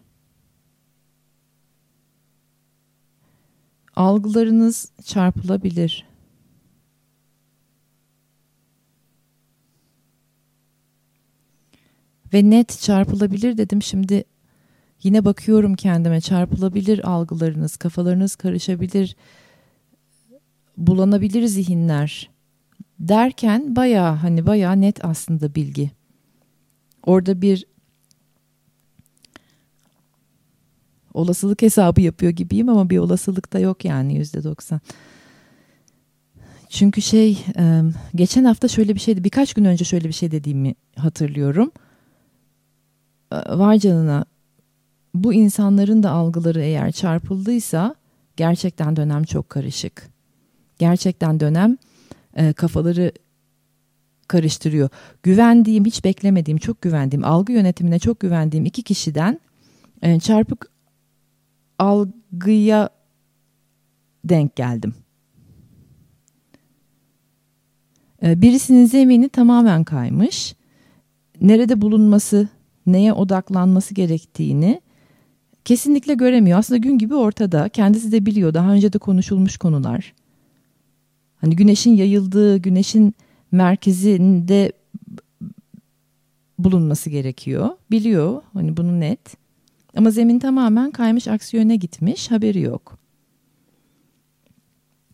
algılarınız 3.96 4.92
çarpılabilir. 5.04 6.06
Ve 12.34 12.50
net 12.50 12.80
çarpılabilir 12.82 13.58
dedim. 13.58 13.82
Şimdi 13.82 14.24
yine 15.04 15.26
bakıyorum 15.26 15.76
kendime 15.76 16.22
çarpılabilir 16.22 17.10
algılarınız, 17.10 17.78
kafalarınız 17.78 18.36
karışabilir, 18.36 19.16
bulanabilir 20.78 21.46
zihinler 21.46 22.30
derken 23.00 23.76
baya 23.76 24.24
hani 24.24 24.46
baya 24.46 24.72
net 24.72 25.06
aslında 25.06 25.56
bilgi. 25.56 25.92
Orada 27.06 27.42
bir 27.42 27.66
olasılık 31.14 31.62
hesabı 31.62 32.02
yapıyor 32.02 32.32
gibiyim 32.32 32.70
ama 32.70 32.90
bir 32.90 32.98
olasılık 32.98 33.54
da 33.54 33.60
yok 33.60 33.86
yani 33.86 34.16
yüzde 34.16 34.44
doksan. 34.44 34.82
Çünkü 36.70 37.02
şey 37.02 37.46
geçen 38.16 38.44
hafta 38.44 38.68
şöyle 38.68 38.96
bir 38.96 39.00
şeydi 39.00 39.24
birkaç 39.24 39.54
gün 39.54 39.66
önce 39.66 39.86
şöyle 39.86 40.08
bir 40.08 40.14
şey 40.14 40.32
dediğimi 40.32 40.76
hatırlıyorum. 40.96 41.72
Var 43.32 43.76
canına 43.78 44.26
bu 45.14 45.34
insanların 45.34 46.04
da 46.04 46.12
algıları 46.12 46.62
eğer 46.62 46.92
çarpıldıysa 46.92 47.96
gerçekten 48.38 48.96
dönem 48.96 49.24
çok 49.24 49.50
karışık. 49.50 50.10
Gerçekten 50.80 51.40
dönem 51.40 51.78
kafaları 52.56 53.12
karıştırıyor. 54.28 54.90
Güvendiğim, 55.24 55.86
hiç 55.86 56.04
beklemediğim, 56.04 56.58
çok 56.58 56.82
güvendiğim, 56.82 57.26
algı 57.26 57.54
yönetimine 57.54 58.00
çok 58.00 58.20
güvendiğim 58.20 58.66
iki 58.66 58.84
kişiden 58.84 59.40
çarpık 60.20 60.72
algıya 61.80 62.90
denk 64.26 64.56
geldim. 64.56 64.96
Ee, 68.24 68.42
birisinin 68.42 68.86
zemini 68.86 69.30
tamamen 69.30 69.84
kaymış. 69.84 70.56
Nerede 71.42 71.82
bulunması, 71.82 72.50
neye 72.88 73.14
odaklanması 73.14 73.94
gerektiğini 73.94 74.82
kesinlikle 75.66 76.14
göremiyor. 76.14 76.60
Aslında 76.60 76.78
gün 76.78 76.98
gibi 76.98 77.16
ortada. 77.16 77.70
Kendisi 77.70 78.12
de 78.12 78.26
biliyor. 78.26 78.54
Daha 78.54 78.72
önce 78.72 78.94
de 78.94 78.98
konuşulmuş 78.98 79.58
konular. 79.58 80.14
Hani 81.36 81.56
güneşin 81.56 81.92
yayıldığı, 81.92 82.58
güneşin 82.58 83.14
merkezinde 83.52 84.72
bulunması 86.60 87.10
gerekiyor. 87.10 87.70
Biliyor. 87.92 88.42
Hani 88.54 88.78
bunu 88.78 89.00
net. 89.00 89.38
Ama 89.98 90.12
zemin 90.12 90.40
tamamen 90.40 90.92
kaymış 90.92 91.28
aksi 91.28 91.58
yöne 91.58 91.76
gitmiş 91.76 92.32
haberi 92.32 92.62
yok. 92.62 92.98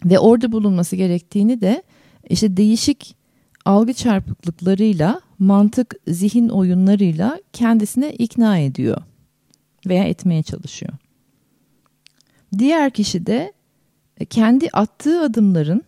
Ve 0.05 0.19
orada 0.19 0.51
bulunması 0.51 0.95
gerektiğini 0.95 1.61
de 1.61 1.83
işte 2.29 2.57
değişik 2.57 3.15
algı 3.65 3.93
çarpıklıklarıyla, 3.93 5.21
mantık, 5.43 5.95
zihin 6.07 6.49
oyunlarıyla 6.49 7.39
kendisine 7.53 8.13
ikna 8.13 8.57
ediyor 8.57 9.01
veya 9.87 10.03
etmeye 10.03 10.43
çalışıyor. 10.43 10.93
Diğer 12.57 12.91
kişi 12.91 13.25
de 13.25 13.53
kendi 14.29 14.69
attığı 14.69 15.21
adımların 15.21 15.81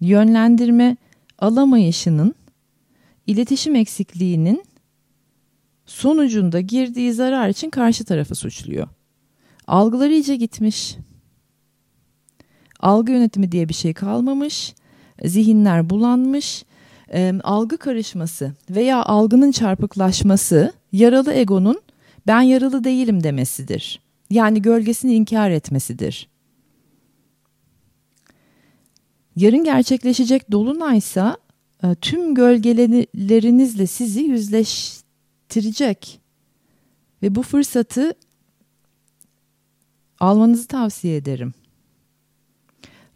yönlendirme 0.00 0.96
alamayışının, 1.38 2.34
iletişim 3.26 3.74
eksikliğinin 3.74 4.64
sonucunda 5.86 6.60
girdiği 6.60 7.12
zarar 7.12 7.48
için 7.48 7.70
karşı 7.70 8.04
tarafı 8.04 8.34
suçluyor. 8.34 8.88
Algıları 9.66 10.12
iyice 10.12 10.36
gitmiş. 10.36 10.96
Algı 12.80 13.12
yönetimi 13.12 13.52
diye 13.52 13.68
bir 13.68 13.74
şey 13.74 13.94
kalmamış. 13.94 14.74
Zihinler 15.24 15.90
bulanmış. 15.90 16.64
E, 17.12 17.34
algı 17.42 17.78
karışması 17.78 18.52
veya 18.70 19.02
algının 19.02 19.50
çarpıklaşması 19.50 20.72
yaralı 20.92 21.32
egonun 21.32 21.80
ben 22.26 22.40
yaralı 22.40 22.84
değilim 22.84 23.22
demesidir. 23.22 24.00
Yani 24.30 24.62
gölgesini 24.62 25.14
inkar 25.14 25.50
etmesidir. 25.50 26.28
Yarın 29.36 29.64
gerçekleşecek 29.64 30.52
dolunaysa 30.52 31.36
e, 31.84 31.94
tüm 31.94 32.34
gölgelerinizle 32.34 33.86
sizi 33.86 34.20
yüzleş 34.20 35.04
hissettirecek. 35.54 36.20
Ve 37.22 37.34
bu 37.34 37.42
fırsatı 37.42 38.14
almanızı 40.20 40.66
tavsiye 40.66 41.16
ederim. 41.16 41.54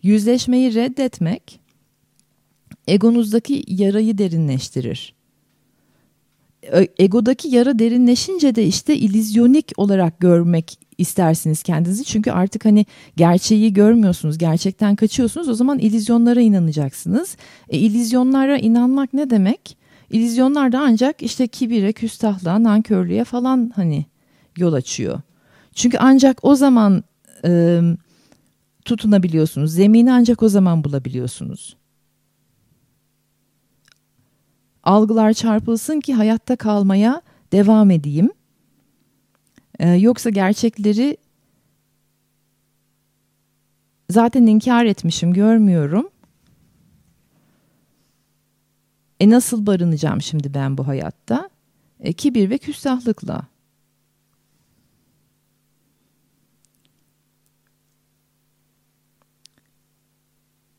Yüzleşmeyi 0.02 0.74
reddetmek 0.74 1.60
egonuzdaki 2.88 3.64
yarayı 3.68 4.18
derinleştirir. 4.18 5.14
Egodaki 6.98 7.48
yara 7.48 7.78
derinleşince 7.78 8.54
de 8.54 8.66
işte 8.66 8.96
ilizyonik 8.96 9.72
olarak 9.76 10.20
görmek 10.20 10.78
istersiniz 10.98 11.62
kendinizi. 11.62 12.04
Çünkü 12.04 12.30
artık 12.30 12.64
hani 12.64 12.86
gerçeği 13.16 13.72
görmüyorsunuz, 13.72 14.38
gerçekten 14.38 14.96
kaçıyorsunuz. 14.96 15.48
O 15.48 15.54
zaman 15.54 15.78
ilizyonlara 15.78 16.40
inanacaksınız. 16.40 17.36
E, 17.68 17.78
ilizyonlara 17.78 18.58
inanmak 18.58 19.14
ne 19.14 19.30
demek? 19.30 19.78
İllüzyonlar 20.10 20.72
da 20.72 20.80
ancak 20.80 21.22
işte 21.22 21.46
kibire, 21.46 21.92
küstahlığa, 21.92 22.62
nankörlüğe 22.62 23.24
falan 23.24 23.72
hani 23.76 24.06
yol 24.56 24.72
açıyor. 24.72 25.20
Çünkü 25.74 25.98
ancak 25.98 26.44
o 26.44 26.54
zaman 26.54 27.04
e, 27.44 27.80
tutunabiliyorsunuz. 28.84 29.72
Zemini 29.72 30.12
ancak 30.12 30.42
o 30.42 30.48
zaman 30.48 30.84
bulabiliyorsunuz. 30.84 31.77
Algılar 34.88 35.32
çarpılsın 35.32 36.00
ki 36.00 36.14
hayatta 36.14 36.56
kalmaya 36.56 37.22
devam 37.52 37.90
edeyim. 37.90 38.30
Ee, 39.78 39.88
yoksa 39.88 40.30
gerçekleri 40.30 41.16
zaten 44.10 44.46
inkar 44.46 44.84
etmişim, 44.84 45.32
görmüyorum. 45.32 46.08
E 49.20 49.30
nasıl 49.30 49.66
barınacağım 49.66 50.22
şimdi 50.22 50.54
ben 50.54 50.78
bu 50.78 50.86
hayatta? 50.86 51.50
E, 52.00 52.12
kibir 52.12 52.50
ve 52.50 52.58
küstahlıkla. 52.58 53.42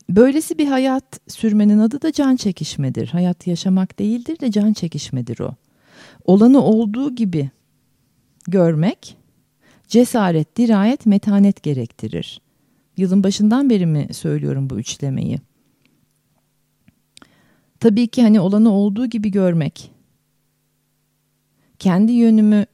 Böylesi 0.10 0.58
bir 0.58 0.68
hayat 0.68 1.20
sürmenin 1.28 1.80
adı 1.80 2.02
da 2.02 2.12
can 2.12 2.36
çekişmedir. 2.36 3.08
Hayat 3.08 3.48
yaşamak 3.48 4.00
değildir 4.00 4.40
de 4.40 4.52
can 4.52 4.74
çekişmedir 4.74 5.40
o. 5.40 5.56
Olanı 6.26 6.62
olduğu 6.62 7.16
gibi 7.16 7.50
görmek 8.48 9.18
cesaret, 9.88 10.58
dirayet, 10.58 11.06
metanet 11.06 11.64
gerektirir. 11.64 12.42
Yılın 12.98 13.24
başından 13.24 13.70
beri 13.70 13.86
mi 13.86 14.08
söylüyorum 14.12 14.70
bu 14.70 14.80
üçlemeyi? 14.80 15.40
Tabii 17.80 18.08
ki 18.08 18.22
hani 18.22 18.40
olanı 18.40 18.72
olduğu 18.72 19.06
gibi 19.06 19.32
görmek. 19.32 19.92
Kendi 21.80 22.12
yönümü, 22.12 22.66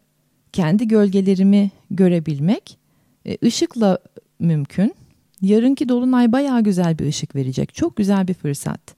kendi 0.54 0.88
gölgelerimi 0.88 1.72
görebilmek 1.92 2.78
e, 3.26 3.38
ışıkla 3.44 4.00
mümkün. 4.40 4.94
Yarınki 5.42 5.90
dolunay 5.90 6.32
bayağı 6.32 6.62
güzel 6.64 7.00
bir 7.00 7.06
ışık 7.06 7.36
verecek. 7.36 7.76
Çok 7.76 7.96
güzel 7.96 8.28
bir 8.28 8.34
fırsat. 8.34 8.96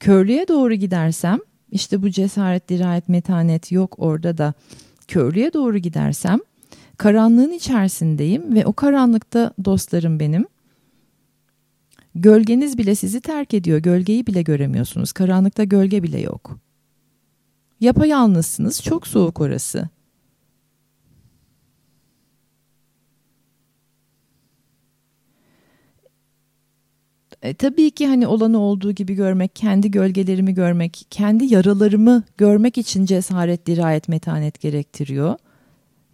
Körlüğe 0.00 0.48
doğru 0.48 0.74
gidersem, 0.74 1.38
işte 1.70 2.02
bu 2.02 2.10
cesaret, 2.10 2.68
dirayet, 2.68 3.08
metanet 3.08 3.72
yok 3.72 3.94
orada 3.98 4.38
da. 4.38 4.54
Körlüğe 5.08 5.52
doğru 5.52 5.78
gidersem, 5.78 6.38
karanlığın 6.96 7.52
içerisindeyim 7.52 8.54
ve 8.54 8.66
o 8.66 8.72
karanlıkta 8.72 9.54
dostlarım 9.64 10.20
benim. 10.20 10.46
Gölgeniz 12.14 12.78
bile 12.78 12.94
sizi 12.94 13.20
terk 13.20 13.54
ediyor. 13.54 13.78
Gölgeyi 13.78 14.26
bile 14.26 14.42
göremiyorsunuz. 14.42 15.12
Karanlıkta 15.12 15.64
gölge 15.64 16.02
bile 16.02 16.20
yok. 16.20 16.58
Yapayalnızsınız. 17.80 18.82
Çok 18.82 19.06
soğuk 19.06 19.40
orası. 19.40 19.88
E, 27.42 27.54
tabii 27.54 27.90
ki 27.90 28.06
hani 28.06 28.26
olanı 28.26 28.58
olduğu 28.58 28.92
gibi 28.92 29.14
görmek, 29.14 29.56
kendi 29.56 29.90
gölgelerimi 29.90 30.54
görmek, 30.54 31.06
kendi 31.10 31.54
yaralarımı 31.54 32.22
görmek 32.38 32.78
için 32.78 33.04
cesaret, 33.04 33.66
dirayet, 33.66 34.08
metanet 34.08 34.60
gerektiriyor. 34.60 35.34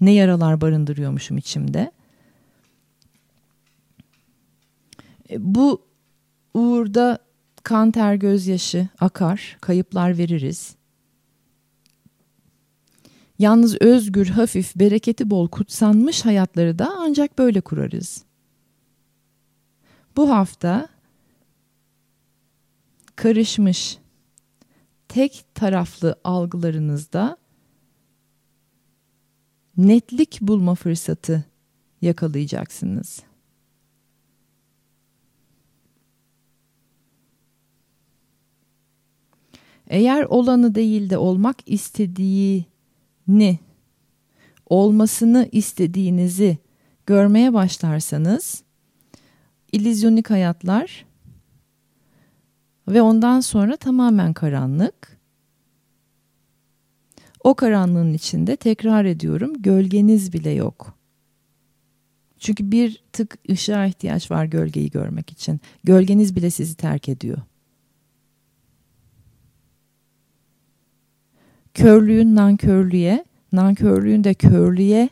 Ne 0.01 0.13
yaralar 0.13 0.61
barındırıyormuşum 0.61 1.37
içimde. 1.37 1.93
E, 5.31 5.55
bu 5.55 5.83
uğurda 6.55 7.19
kan 7.63 7.91
ter 7.91 8.15
gözyaşı 8.15 8.89
akar, 9.01 9.57
kayıplar 9.61 10.19
veririz. 10.19 10.77
Yalnız 13.39 13.77
özgür, 13.81 14.27
hafif, 14.27 14.77
bereketi 14.77 15.31
bol, 15.31 15.49
kutsanmış 15.49 16.25
hayatları 16.25 16.79
da 16.79 16.93
ancak 16.99 17.39
böyle 17.39 17.61
kurarız. 17.61 18.25
Bu 20.17 20.31
hafta 20.31 20.89
karışmış, 23.19 23.99
tek 25.09 25.45
taraflı 25.55 26.21
algılarınızda 26.25 27.37
netlik 29.77 30.39
bulma 30.41 30.75
fırsatı 30.75 31.45
yakalayacaksınız. 32.03 33.23
Eğer 39.87 40.23
olanı 40.25 40.75
değil 40.75 41.11
de 41.11 41.19
olmak 41.19 41.57
istediğini, 41.67 43.59
olmasını 44.67 45.49
istediğinizi 45.53 46.59
görmeye 47.07 47.53
başlarsanız, 47.53 48.63
illüzyonik 49.73 50.31
hayatlar 50.31 51.08
ve 52.89 53.03
ondan 53.03 53.41
sonra 53.41 53.77
tamamen 53.77 54.33
karanlık. 54.33 55.19
O 57.45 57.55
karanlığın 57.55 58.15
içinde 58.15 58.57
tekrar 58.57 59.05
ediyorum 59.05 59.63
gölgeniz 59.63 60.33
bile 60.33 60.51
yok. 60.51 60.95
Çünkü 62.39 62.71
bir 62.71 63.03
tık 63.13 63.39
ışığa 63.51 63.87
ihtiyaç 63.87 64.31
var 64.31 64.45
gölgeyi 64.45 64.91
görmek 64.91 65.31
için. 65.31 65.61
Gölgeniz 65.85 66.37
bile 66.37 66.51
sizi 66.51 66.75
terk 66.75 67.09
ediyor. 67.09 67.39
Körlüğün 71.75 72.35
nankörlüğe, 72.35 73.25
nankörlüğün 73.53 74.25
de 74.25 74.35
körlüğe 74.35 75.09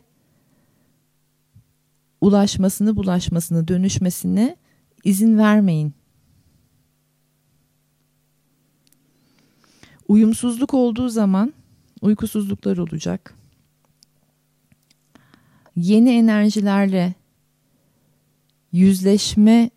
ulaşmasını, 2.20 2.96
bulaşmasını, 2.96 3.68
dönüşmesine 3.68 4.56
izin 5.04 5.38
vermeyin. 5.38 5.95
Uyumsuzluk 10.08 10.74
olduğu 10.74 11.08
zaman 11.08 11.52
uykusuzluklar 12.02 12.76
olacak. 12.76 13.34
Yeni 15.76 16.10
enerjilerle 16.10 17.14
yüzleşmeden 18.72 19.70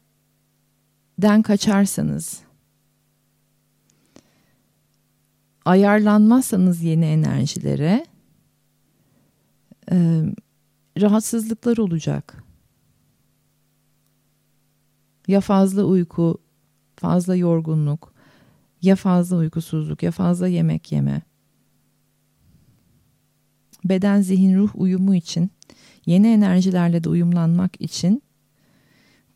kaçarsanız, 1.44 2.42
ayarlanmazsanız 5.66 6.82
yeni 6.82 7.06
enerjilere 7.06 8.06
rahatsızlıklar 11.02 11.78
olacak. 11.78 12.44
Ya 15.28 15.42
fazla 15.42 15.84
uyku, 15.84 16.38
fazla 16.96 17.36
yorgunluk, 17.36 18.09
ya 18.82 18.96
fazla 18.96 19.38
uykusuzluk, 19.38 20.04
ya 20.04 20.12
fazla 20.12 20.48
yemek 20.48 20.92
yeme. 20.92 21.22
Beden, 23.86 24.22
zihin, 24.22 24.58
ruh 24.58 24.72
uyumu 24.76 25.16
için, 25.16 25.52
yeni 26.06 26.28
enerjilerle 26.28 27.04
de 27.04 27.10
uyumlanmak 27.10 27.82
için 27.82 28.24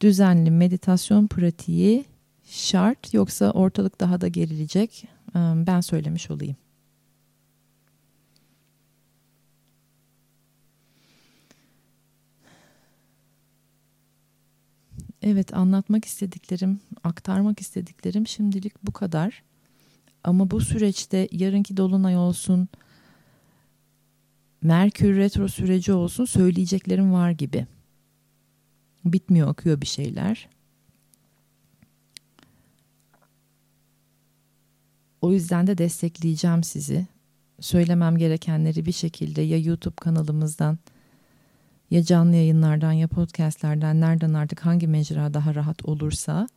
düzenli 0.02 0.52
meditasyon 0.52 1.28
pratiği 1.28 2.06
şart 2.44 3.14
yoksa 3.14 3.52
ortalık 3.52 4.00
daha 4.00 4.22
da 4.22 4.28
gerilecek. 4.28 5.08
Ben 5.36 5.82
söylemiş 5.82 6.32
olayım. 6.32 6.56
Evet 15.24 15.54
anlatmak 15.54 16.06
istediklerim, 16.06 16.80
aktarmak 17.04 17.62
istediklerim 17.62 18.28
şimdilik 18.28 18.84
bu 18.84 18.92
kadar. 18.92 19.44
Ama 20.24 20.52
bu 20.52 20.62
süreçte 20.62 21.28
yarınki 21.32 21.78
dolunay 21.78 22.18
olsun, 22.18 22.70
Merkür 24.64 25.16
retro 25.18 25.48
süreci 25.48 25.94
olsun 25.94 26.26
söyleyeceklerim 26.26 27.14
var 27.14 27.32
gibi. 27.32 27.68
Bitmiyor 29.06 29.50
akıyor 29.50 29.82
bir 29.82 29.86
şeyler. 29.86 30.50
O 35.22 35.32
yüzden 35.32 35.68
de 35.68 35.78
destekleyeceğim 35.78 36.64
sizi. 36.64 37.08
Söylemem 37.60 38.18
gerekenleri 38.18 38.86
bir 38.86 38.92
şekilde 38.92 39.42
ya 39.42 39.58
YouTube 39.58 39.96
kanalımızdan 39.96 40.78
ya 41.94 42.04
canlı 42.04 42.36
yayınlardan 42.36 42.92
ya 42.92 43.08
podcastlerden 43.08 44.02
nereden 44.02 44.34
artık 44.34 44.66
hangi 44.66 44.88
mecra 44.88 45.34
daha 45.34 45.56
rahat 45.56 45.86
olursa 45.86 46.48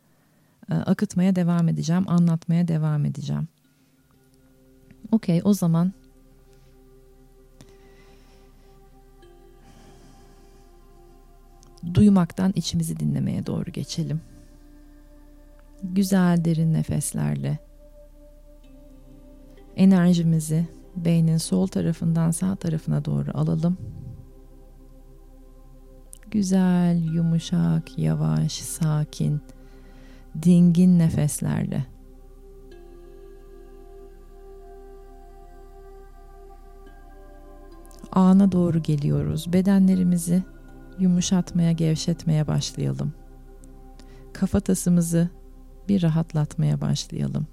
e, 0.71 0.73
akıtmaya 0.73 1.35
devam 1.35 1.69
edeceğim, 1.69 2.09
anlatmaya 2.09 2.67
devam 2.67 3.05
edeceğim. 3.05 3.47
Okey 5.11 5.41
o 5.43 5.53
zaman 5.53 5.93
duymaktan 11.93 12.53
içimizi 12.55 12.99
dinlemeye 12.99 13.45
doğru 13.45 13.71
geçelim. 13.71 14.21
Güzel 15.83 16.45
derin 16.45 16.73
nefeslerle 16.73 17.57
enerjimizi 19.75 20.67
beynin 20.95 21.37
sol 21.37 21.67
tarafından 21.67 22.31
sağ 22.31 22.55
tarafına 22.55 23.05
doğru 23.05 23.31
alalım. 23.33 23.77
Güzel, 26.37 27.03
yumuşak, 27.03 27.99
yavaş, 27.99 28.51
sakin, 28.51 29.41
dingin 30.43 30.99
nefeslerle 30.99 31.85
ana 38.11 38.51
doğru 38.51 38.83
geliyoruz. 38.83 39.53
Bedenlerimizi 39.53 40.43
yumuşatmaya, 40.99 41.71
gevşetmeye 41.71 42.47
başlayalım. 42.47 43.13
Kafatasımızı 44.33 45.29
bir 45.87 46.03
rahatlatmaya 46.03 46.81
başlayalım. 46.81 47.47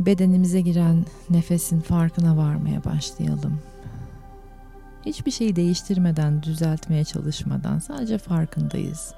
Bedenimize 0.00 0.60
giren 0.60 1.04
nefesin 1.30 1.80
farkına 1.80 2.36
varmaya 2.36 2.84
başlayalım. 2.84 3.69
Hiçbir 5.06 5.30
şeyi 5.30 5.56
değiştirmeden, 5.56 6.42
düzeltmeye 6.42 7.04
çalışmadan 7.04 7.78
sadece 7.78 8.18
farkındayız. 8.18 9.14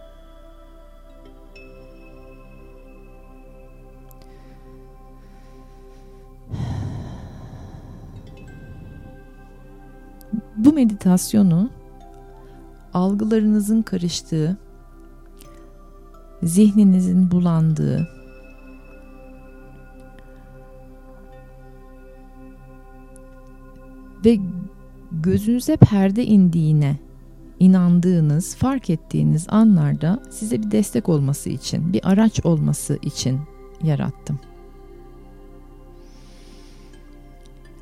Bu 10.57 10.73
meditasyonu 10.73 11.71
algılarınızın 12.95 13.83
karıştığı, 13.83 14.57
zihninizin 16.43 17.31
bulandığı, 17.31 18.09
ve 24.25 24.39
gözünüze 25.21 25.77
perde 25.77 26.25
indiğine 26.25 26.97
inandığınız, 27.61 28.57
fark 28.57 28.91
ettiğiniz 28.91 29.47
anlarda 29.49 30.23
size 30.31 30.63
bir 30.63 30.71
destek 30.71 31.09
olması 31.09 31.51
için, 31.51 31.93
bir 31.93 32.11
araç 32.11 32.45
olması 32.45 32.99
için 33.03 33.41
yarattım. 33.83 34.41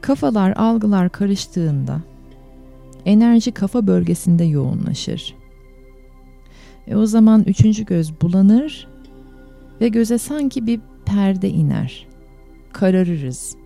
Kafalar, 0.00 0.52
algılar 0.56 1.10
karıştığında 1.10 2.00
enerji 3.04 3.52
kafa 3.52 3.86
bölgesinde 3.86 4.44
yoğunlaşır. 4.44 5.34
E 6.86 6.96
o 6.96 7.06
zaman 7.06 7.44
üçüncü 7.46 7.84
göz 7.84 8.20
bulanır 8.20 8.88
ve 9.80 9.88
göze 9.88 10.18
sanki 10.18 10.66
bir 10.66 10.80
perde 11.06 11.48
iner. 11.50 12.06
Kararırız. 12.72 13.56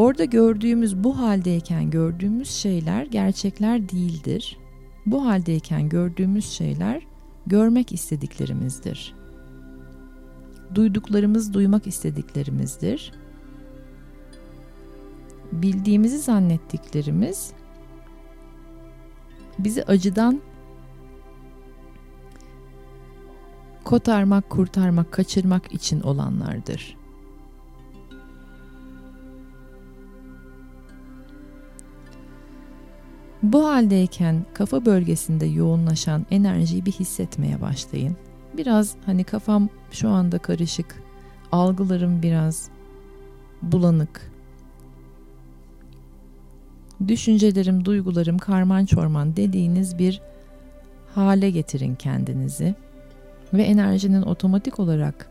Orada 0.00 0.24
gördüğümüz 0.24 1.04
bu 1.04 1.18
haldeyken 1.18 1.90
gördüğümüz 1.90 2.50
şeyler 2.50 3.06
gerçekler 3.06 3.88
değildir. 3.88 4.58
Bu 5.06 5.26
haldeyken 5.26 5.88
gördüğümüz 5.88 6.50
şeyler 6.50 7.06
görmek 7.46 7.92
istediklerimizdir. 7.92 9.14
Duyduklarımız 10.74 11.54
duymak 11.54 11.86
istediklerimizdir. 11.86 13.12
Bildiğimizi 15.52 16.18
zannettiklerimiz 16.18 17.52
bizi 19.58 19.84
acıdan 19.84 20.40
kotarmak, 23.84 24.50
kurtarmak, 24.50 25.12
kaçırmak 25.12 25.72
için 25.72 26.00
olanlardır. 26.00 26.99
Bu 33.42 33.68
haldeyken 33.68 34.44
kafa 34.54 34.84
bölgesinde 34.84 35.46
yoğunlaşan 35.46 36.26
enerjiyi 36.30 36.86
bir 36.86 36.92
hissetmeye 36.92 37.60
başlayın. 37.60 38.16
Biraz 38.56 38.94
hani 39.06 39.24
kafam 39.24 39.68
şu 39.90 40.08
anda 40.08 40.38
karışık, 40.38 41.02
algılarım 41.52 42.22
biraz 42.22 42.68
bulanık. 43.62 44.30
Düşüncelerim, 47.08 47.84
duygularım 47.84 48.38
karman 48.38 48.86
çorman 48.86 49.36
dediğiniz 49.36 49.98
bir 49.98 50.20
hale 51.14 51.50
getirin 51.50 51.94
kendinizi 51.94 52.74
ve 53.54 53.62
enerjinin 53.62 54.22
otomatik 54.22 54.80
olarak 54.80 55.30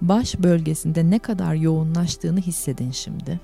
baş 0.00 0.38
bölgesinde 0.38 1.10
ne 1.10 1.18
kadar 1.18 1.54
yoğunlaştığını 1.54 2.40
hissedin 2.40 2.90
şimdi. 2.90 3.40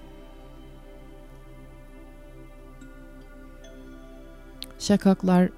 Şakaklar 4.78 5.50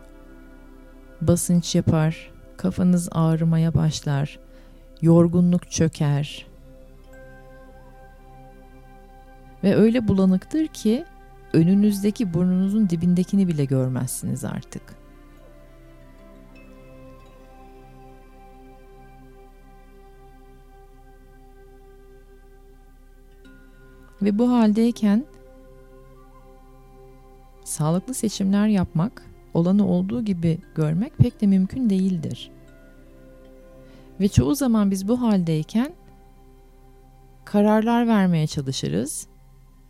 basınç 1.20 1.74
yapar, 1.74 2.30
kafanız 2.56 3.08
ağrımaya 3.12 3.74
başlar, 3.74 4.38
yorgunluk 5.02 5.70
çöker. 5.70 6.46
Ve 9.64 9.76
öyle 9.76 10.08
bulanıktır 10.08 10.66
ki 10.66 11.04
önünüzdeki 11.52 12.34
burnunuzun 12.34 12.90
dibindekini 12.90 13.48
bile 13.48 13.64
görmezsiniz 13.64 14.44
artık. 14.44 14.82
Ve 24.22 24.38
bu 24.38 24.52
haldeyken 24.52 25.24
sağlıklı 27.68 28.14
seçimler 28.14 28.68
yapmak, 28.68 29.22
olanı 29.54 29.88
olduğu 29.88 30.24
gibi 30.24 30.58
görmek 30.74 31.18
pek 31.18 31.40
de 31.40 31.46
mümkün 31.46 31.90
değildir. 31.90 32.50
Ve 34.20 34.28
çoğu 34.28 34.54
zaman 34.54 34.90
biz 34.90 35.08
bu 35.08 35.20
haldeyken 35.20 35.92
kararlar 37.44 38.06
vermeye 38.06 38.46
çalışırız, 38.46 39.26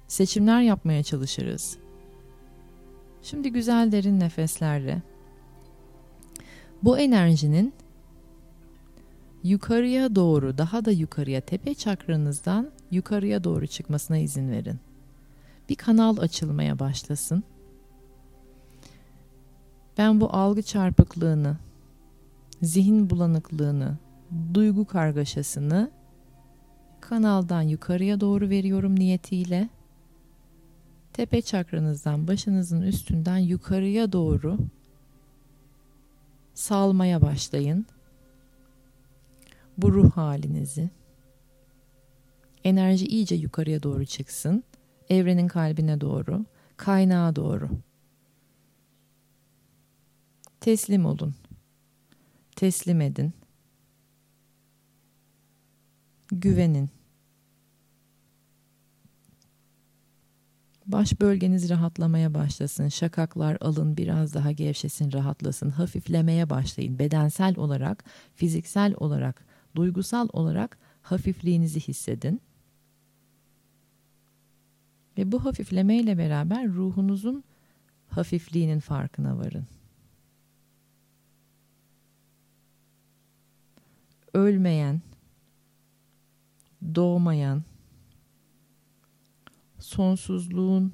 seçimler 0.09 0.61
yapmaya 0.61 1.03
çalışırız. 1.03 1.79
Şimdi 3.23 3.53
güzel 3.53 3.93
derin 3.93 4.21
nefeslerle 4.21 5.03
bu 6.83 6.99
enerjinin 6.99 7.73
yukarıya 9.45 10.15
doğru, 10.15 10.59
daha 10.59 10.85
da 10.85 10.91
yukarıya 10.91 11.41
tepe 11.41 11.75
çakranızdan 11.75 12.71
yukarıya 12.91 13.45
doğru 13.45 13.67
çıkmasına 13.67 14.19
izin 14.19 14.51
verin. 14.51 14.81
Bir 15.69 15.75
kanal 15.75 16.19
açılmaya 16.19 16.79
başlasın. 16.79 17.45
Ben 19.99 20.21
bu 20.21 20.37
algı 20.37 20.63
çarpıklığını, 20.63 21.57
zihin 22.63 23.11
bulanıklığını, 23.11 23.97
duygu 24.55 24.85
kargaşasını 24.85 25.91
kanaldan 27.01 27.63
yukarıya 27.63 28.21
doğru 28.21 28.49
veriyorum 28.49 28.99
niyetiyle. 28.99 29.69
Tepe 31.13 31.43
çakranızdan, 31.43 32.29
başınızın 32.29 32.83
üstünden 32.83 33.39
yukarıya 33.39 34.13
doğru 34.13 34.59
salmaya 36.55 37.23
başlayın. 37.23 37.87
Bu 39.79 39.93
ruh 39.93 40.11
halinizi. 40.11 40.91
Enerji 42.65 43.07
iyice 43.07 43.35
yukarıya 43.35 43.83
doğru 43.83 44.07
çıksın. 44.07 44.65
Evrenin 45.09 45.49
kalbine 45.49 46.01
doğru, 46.01 46.45
kaynağa 46.77 47.37
doğru. 47.37 47.69
Teslim 50.61 51.07
olun. 51.07 51.35
Teslim 52.57 53.01
edin. 53.01 53.33
Güvenin. 56.33 56.91
Baş 60.87 61.21
bölgeniz 61.21 61.71
rahatlamaya 61.71 62.35
başlasın. 62.35 62.89
Şakaklar 62.89 63.59
alın 63.61 63.97
biraz 63.97 64.35
daha 64.35 64.53
gevşesin, 64.53 65.13
rahatlasın. 65.13 65.71
Hafiflemeye 65.71 66.51
başlayın. 66.51 66.99
Bedensel 66.99 67.57
olarak, 67.57 68.05
fiziksel 68.35 68.95
olarak, 68.97 69.45
duygusal 69.77 70.29
olarak 70.33 70.79
hafifliğinizi 71.03 71.81
hissedin. 71.81 72.41
Ve 75.19 75.33
bu 75.33 75.45
hafiflemeyle 75.45 76.19
beraber 76.19 76.69
ruhunuzun 76.69 77.45
hafifliğinin 78.09 78.81
farkına 78.81 79.39
varın. 79.39 79.67
Ölmeyen, 84.39 85.03
doğmayan, 86.95 87.63
sonsuzluğun 89.79 90.93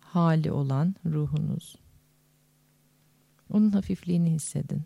hali 0.00 0.52
olan 0.52 0.94
ruhunuz. 1.06 1.76
Onun 3.50 3.70
hafifliğini 3.70 4.30
hissedin. 4.30 4.82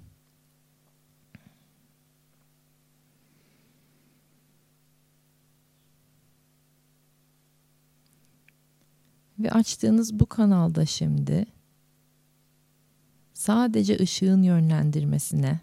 Ve 9.38 9.50
açtığınız 9.50 10.20
bu 10.20 10.26
kanalda 10.26 10.86
şimdi 10.86 11.46
sadece 13.38 13.96
ışığın 14.00 14.42
yönlendirmesine, 14.42 15.60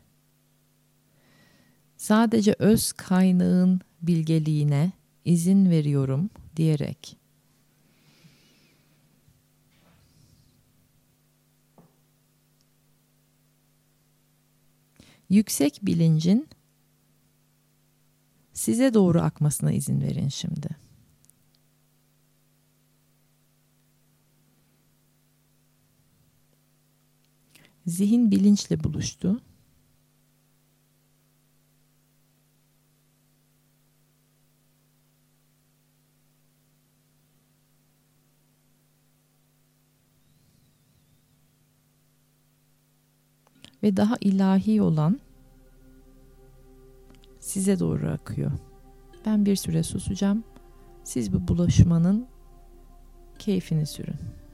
sadece 1.98 2.56
öz 2.60 2.92
kaynağın 2.92 3.82
bilgeliğine 4.02 4.92
izin 5.26 5.70
veriyorum 5.70 6.30
diyerek 6.56 7.18
yüksek 15.30 15.80
bilincin 15.82 16.48
size 18.54 18.94
doğru 18.94 19.22
akmasına 19.22 19.72
izin 19.72 20.02
verin 20.02 20.30
şimdi. 20.30 20.85
Zihin 27.86 28.32
bilinçle 28.32 28.84
buluştu. 28.84 29.42
Ve 43.84 43.98
daha 43.98 44.16
ilahi 44.22 44.82
olan 44.82 45.20
size 47.40 47.80
doğru 47.80 48.10
akıyor. 48.10 48.52
Ben 49.26 49.46
bir 49.46 49.56
süre 49.56 49.84
susacağım. 49.84 50.44
Siz 51.04 51.34
bu 51.34 51.48
bulaşmanın 51.48 52.28
keyfini 53.40 53.86
sürün. 53.86 54.45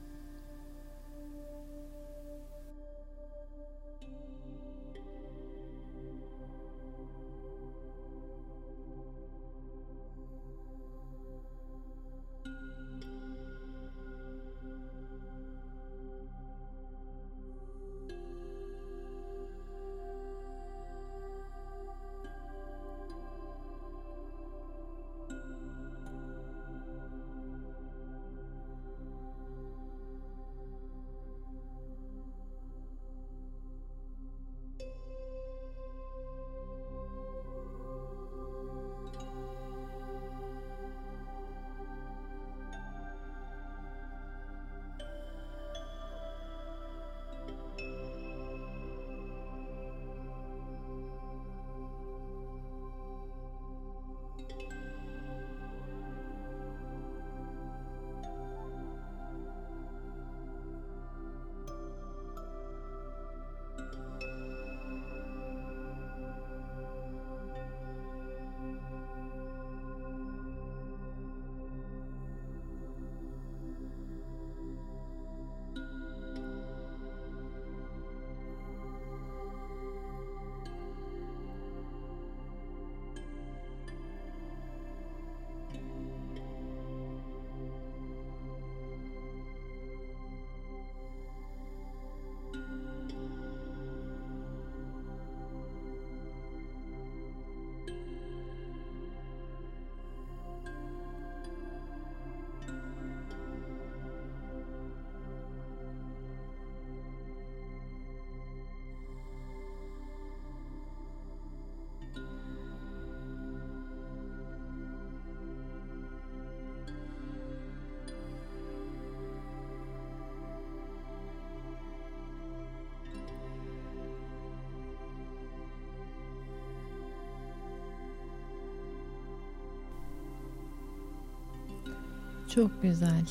Çok 132.54 132.82
güzel. 132.82 133.24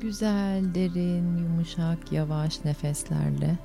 Güzel, 0.00 0.74
derin, 0.74 1.36
yumuşak, 1.36 2.12
yavaş 2.12 2.64
nefeslerle 2.64 3.58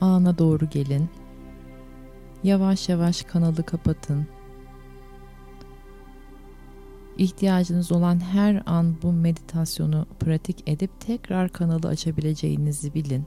ana 0.00 0.38
doğru 0.38 0.70
gelin. 0.70 1.08
Yavaş 2.44 2.88
yavaş 2.88 3.22
kanalı 3.22 3.62
kapatın. 3.62 4.26
İhtiyacınız 7.18 7.92
olan 7.92 8.20
her 8.20 8.62
an 8.66 8.96
bu 9.02 9.12
meditasyonu 9.12 10.06
pratik 10.20 10.68
edip 10.68 10.90
tekrar 11.00 11.48
kanalı 11.48 11.88
açabileceğinizi 11.88 12.94
bilin. 12.94 13.24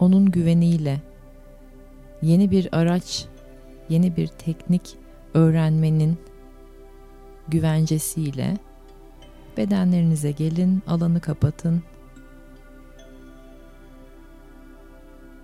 Onun 0.00 0.30
güveniyle 0.30 1.00
yeni 2.22 2.50
bir 2.50 2.68
araç, 2.72 3.26
yeni 3.88 4.16
bir 4.16 4.26
teknik 4.26 4.96
öğrenmenin 5.34 6.18
güvencesiyle 7.48 8.56
bedenlerinize 9.56 10.30
gelin, 10.30 10.82
alanı 10.86 11.20
kapatın. 11.20 11.82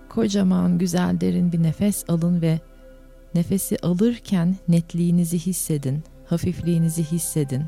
Kocaman, 0.09 0.77
güzel, 0.77 1.21
derin 1.21 1.51
bir 1.51 1.63
nefes 1.63 2.09
alın 2.09 2.41
ve 2.41 2.59
nefesi 3.35 3.77
alırken 3.77 4.55
netliğinizi 4.67 5.39
hissedin, 5.39 6.03
hafifliğinizi 6.25 7.03
hissedin. 7.03 7.63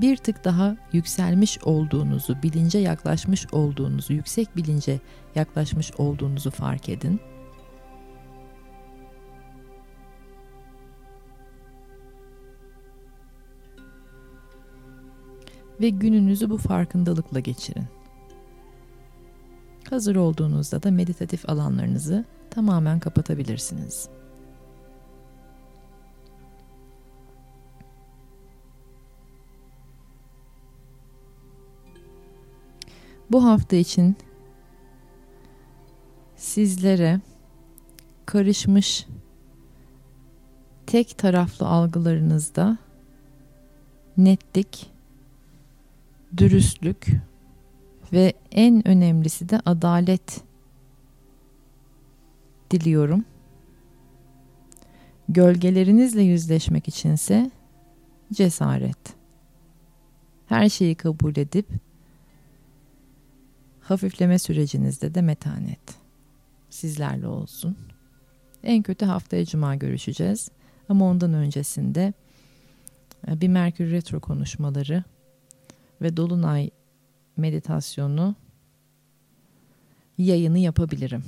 Bir 0.00 0.16
tık 0.16 0.44
daha 0.44 0.76
yükselmiş 0.92 1.58
olduğunuzu, 1.64 2.42
bilince 2.42 2.78
yaklaşmış 2.78 3.46
olduğunuzu, 3.52 4.12
yüksek 4.12 4.56
bilince 4.56 5.00
yaklaşmış 5.34 5.92
olduğunuzu 5.98 6.50
fark 6.50 6.88
edin. 6.88 7.20
Ve 15.80 15.88
gününüzü 15.88 16.50
bu 16.50 16.58
farkındalıkla 16.58 17.40
geçirin. 17.40 17.84
Hazır 19.90 20.16
olduğunuzda 20.16 20.82
da 20.82 20.90
meditatif 20.90 21.50
alanlarınızı 21.50 22.24
tamamen 22.50 23.00
kapatabilirsiniz. 23.00 24.08
Bu 33.30 33.44
hafta 33.44 33.76
için 33.76 34.16
sizlere 36.36 37.20
karışmış 38.26 39.06
tek 40.86 41.18
taraflı 41.18 41.66
algılarınızda 41.66 42.78
netlik 44.16 44.97
dürüstlük 46.36 47.06
ve 48.12 48.32
en 48.52 48.88
önemlisi 48.88 49.48
de 49.48 49.60
adalet 49.64 50.40
diliyorum. 52.70 53.24
Gölgelerinizle 55.28 56.22
yüzleşmek 56.22 56.88
içinse 56.88 57.50
cesaret. 58.32 58.98
Her 60.46 60.68
şeyi 60.68 60.94
kabul 60.94 61.36
edip 61.36 61.66
hafifleme 63.80 64.38
sürecinizde 64.38 65.14
de 65.14 65.22
metanet. 65.22 65.80
Sizlerle 66.70 67.26
olsun. 67.26 67.76
En 68.62 68.82
kötü 68.82 69.06
haftaya 69.06 69.44
cuma 69.44 69.74
görüşeceğiz. 69.74 70.50
Ama 70.88 71.04
ondan 71.04 71.34
öncesinde 71.34 72.12
e, 73.28 73.40
bir 73.40 73.48
Merkür 73.48 73.90
Retro 73.90 74.20
konuşmaları 74.20 75.04
ve 76.02 76.16
dolunay 76.16 76.70
meditasyonu 77.36 78.34
yayını 80.18 80.58
yapabilirim. 80.58 81.24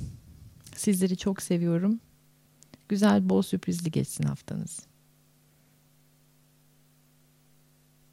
Sizleri 0.75 1.17
çok 1.17 1.41
seviyorum. 1.41 1.99
Güzel 2.89 3.29
bol 3.29 3.41
sürprizli 3.41 3.91
geçsin 3.91 4.23
haftanız. 4.23 4.79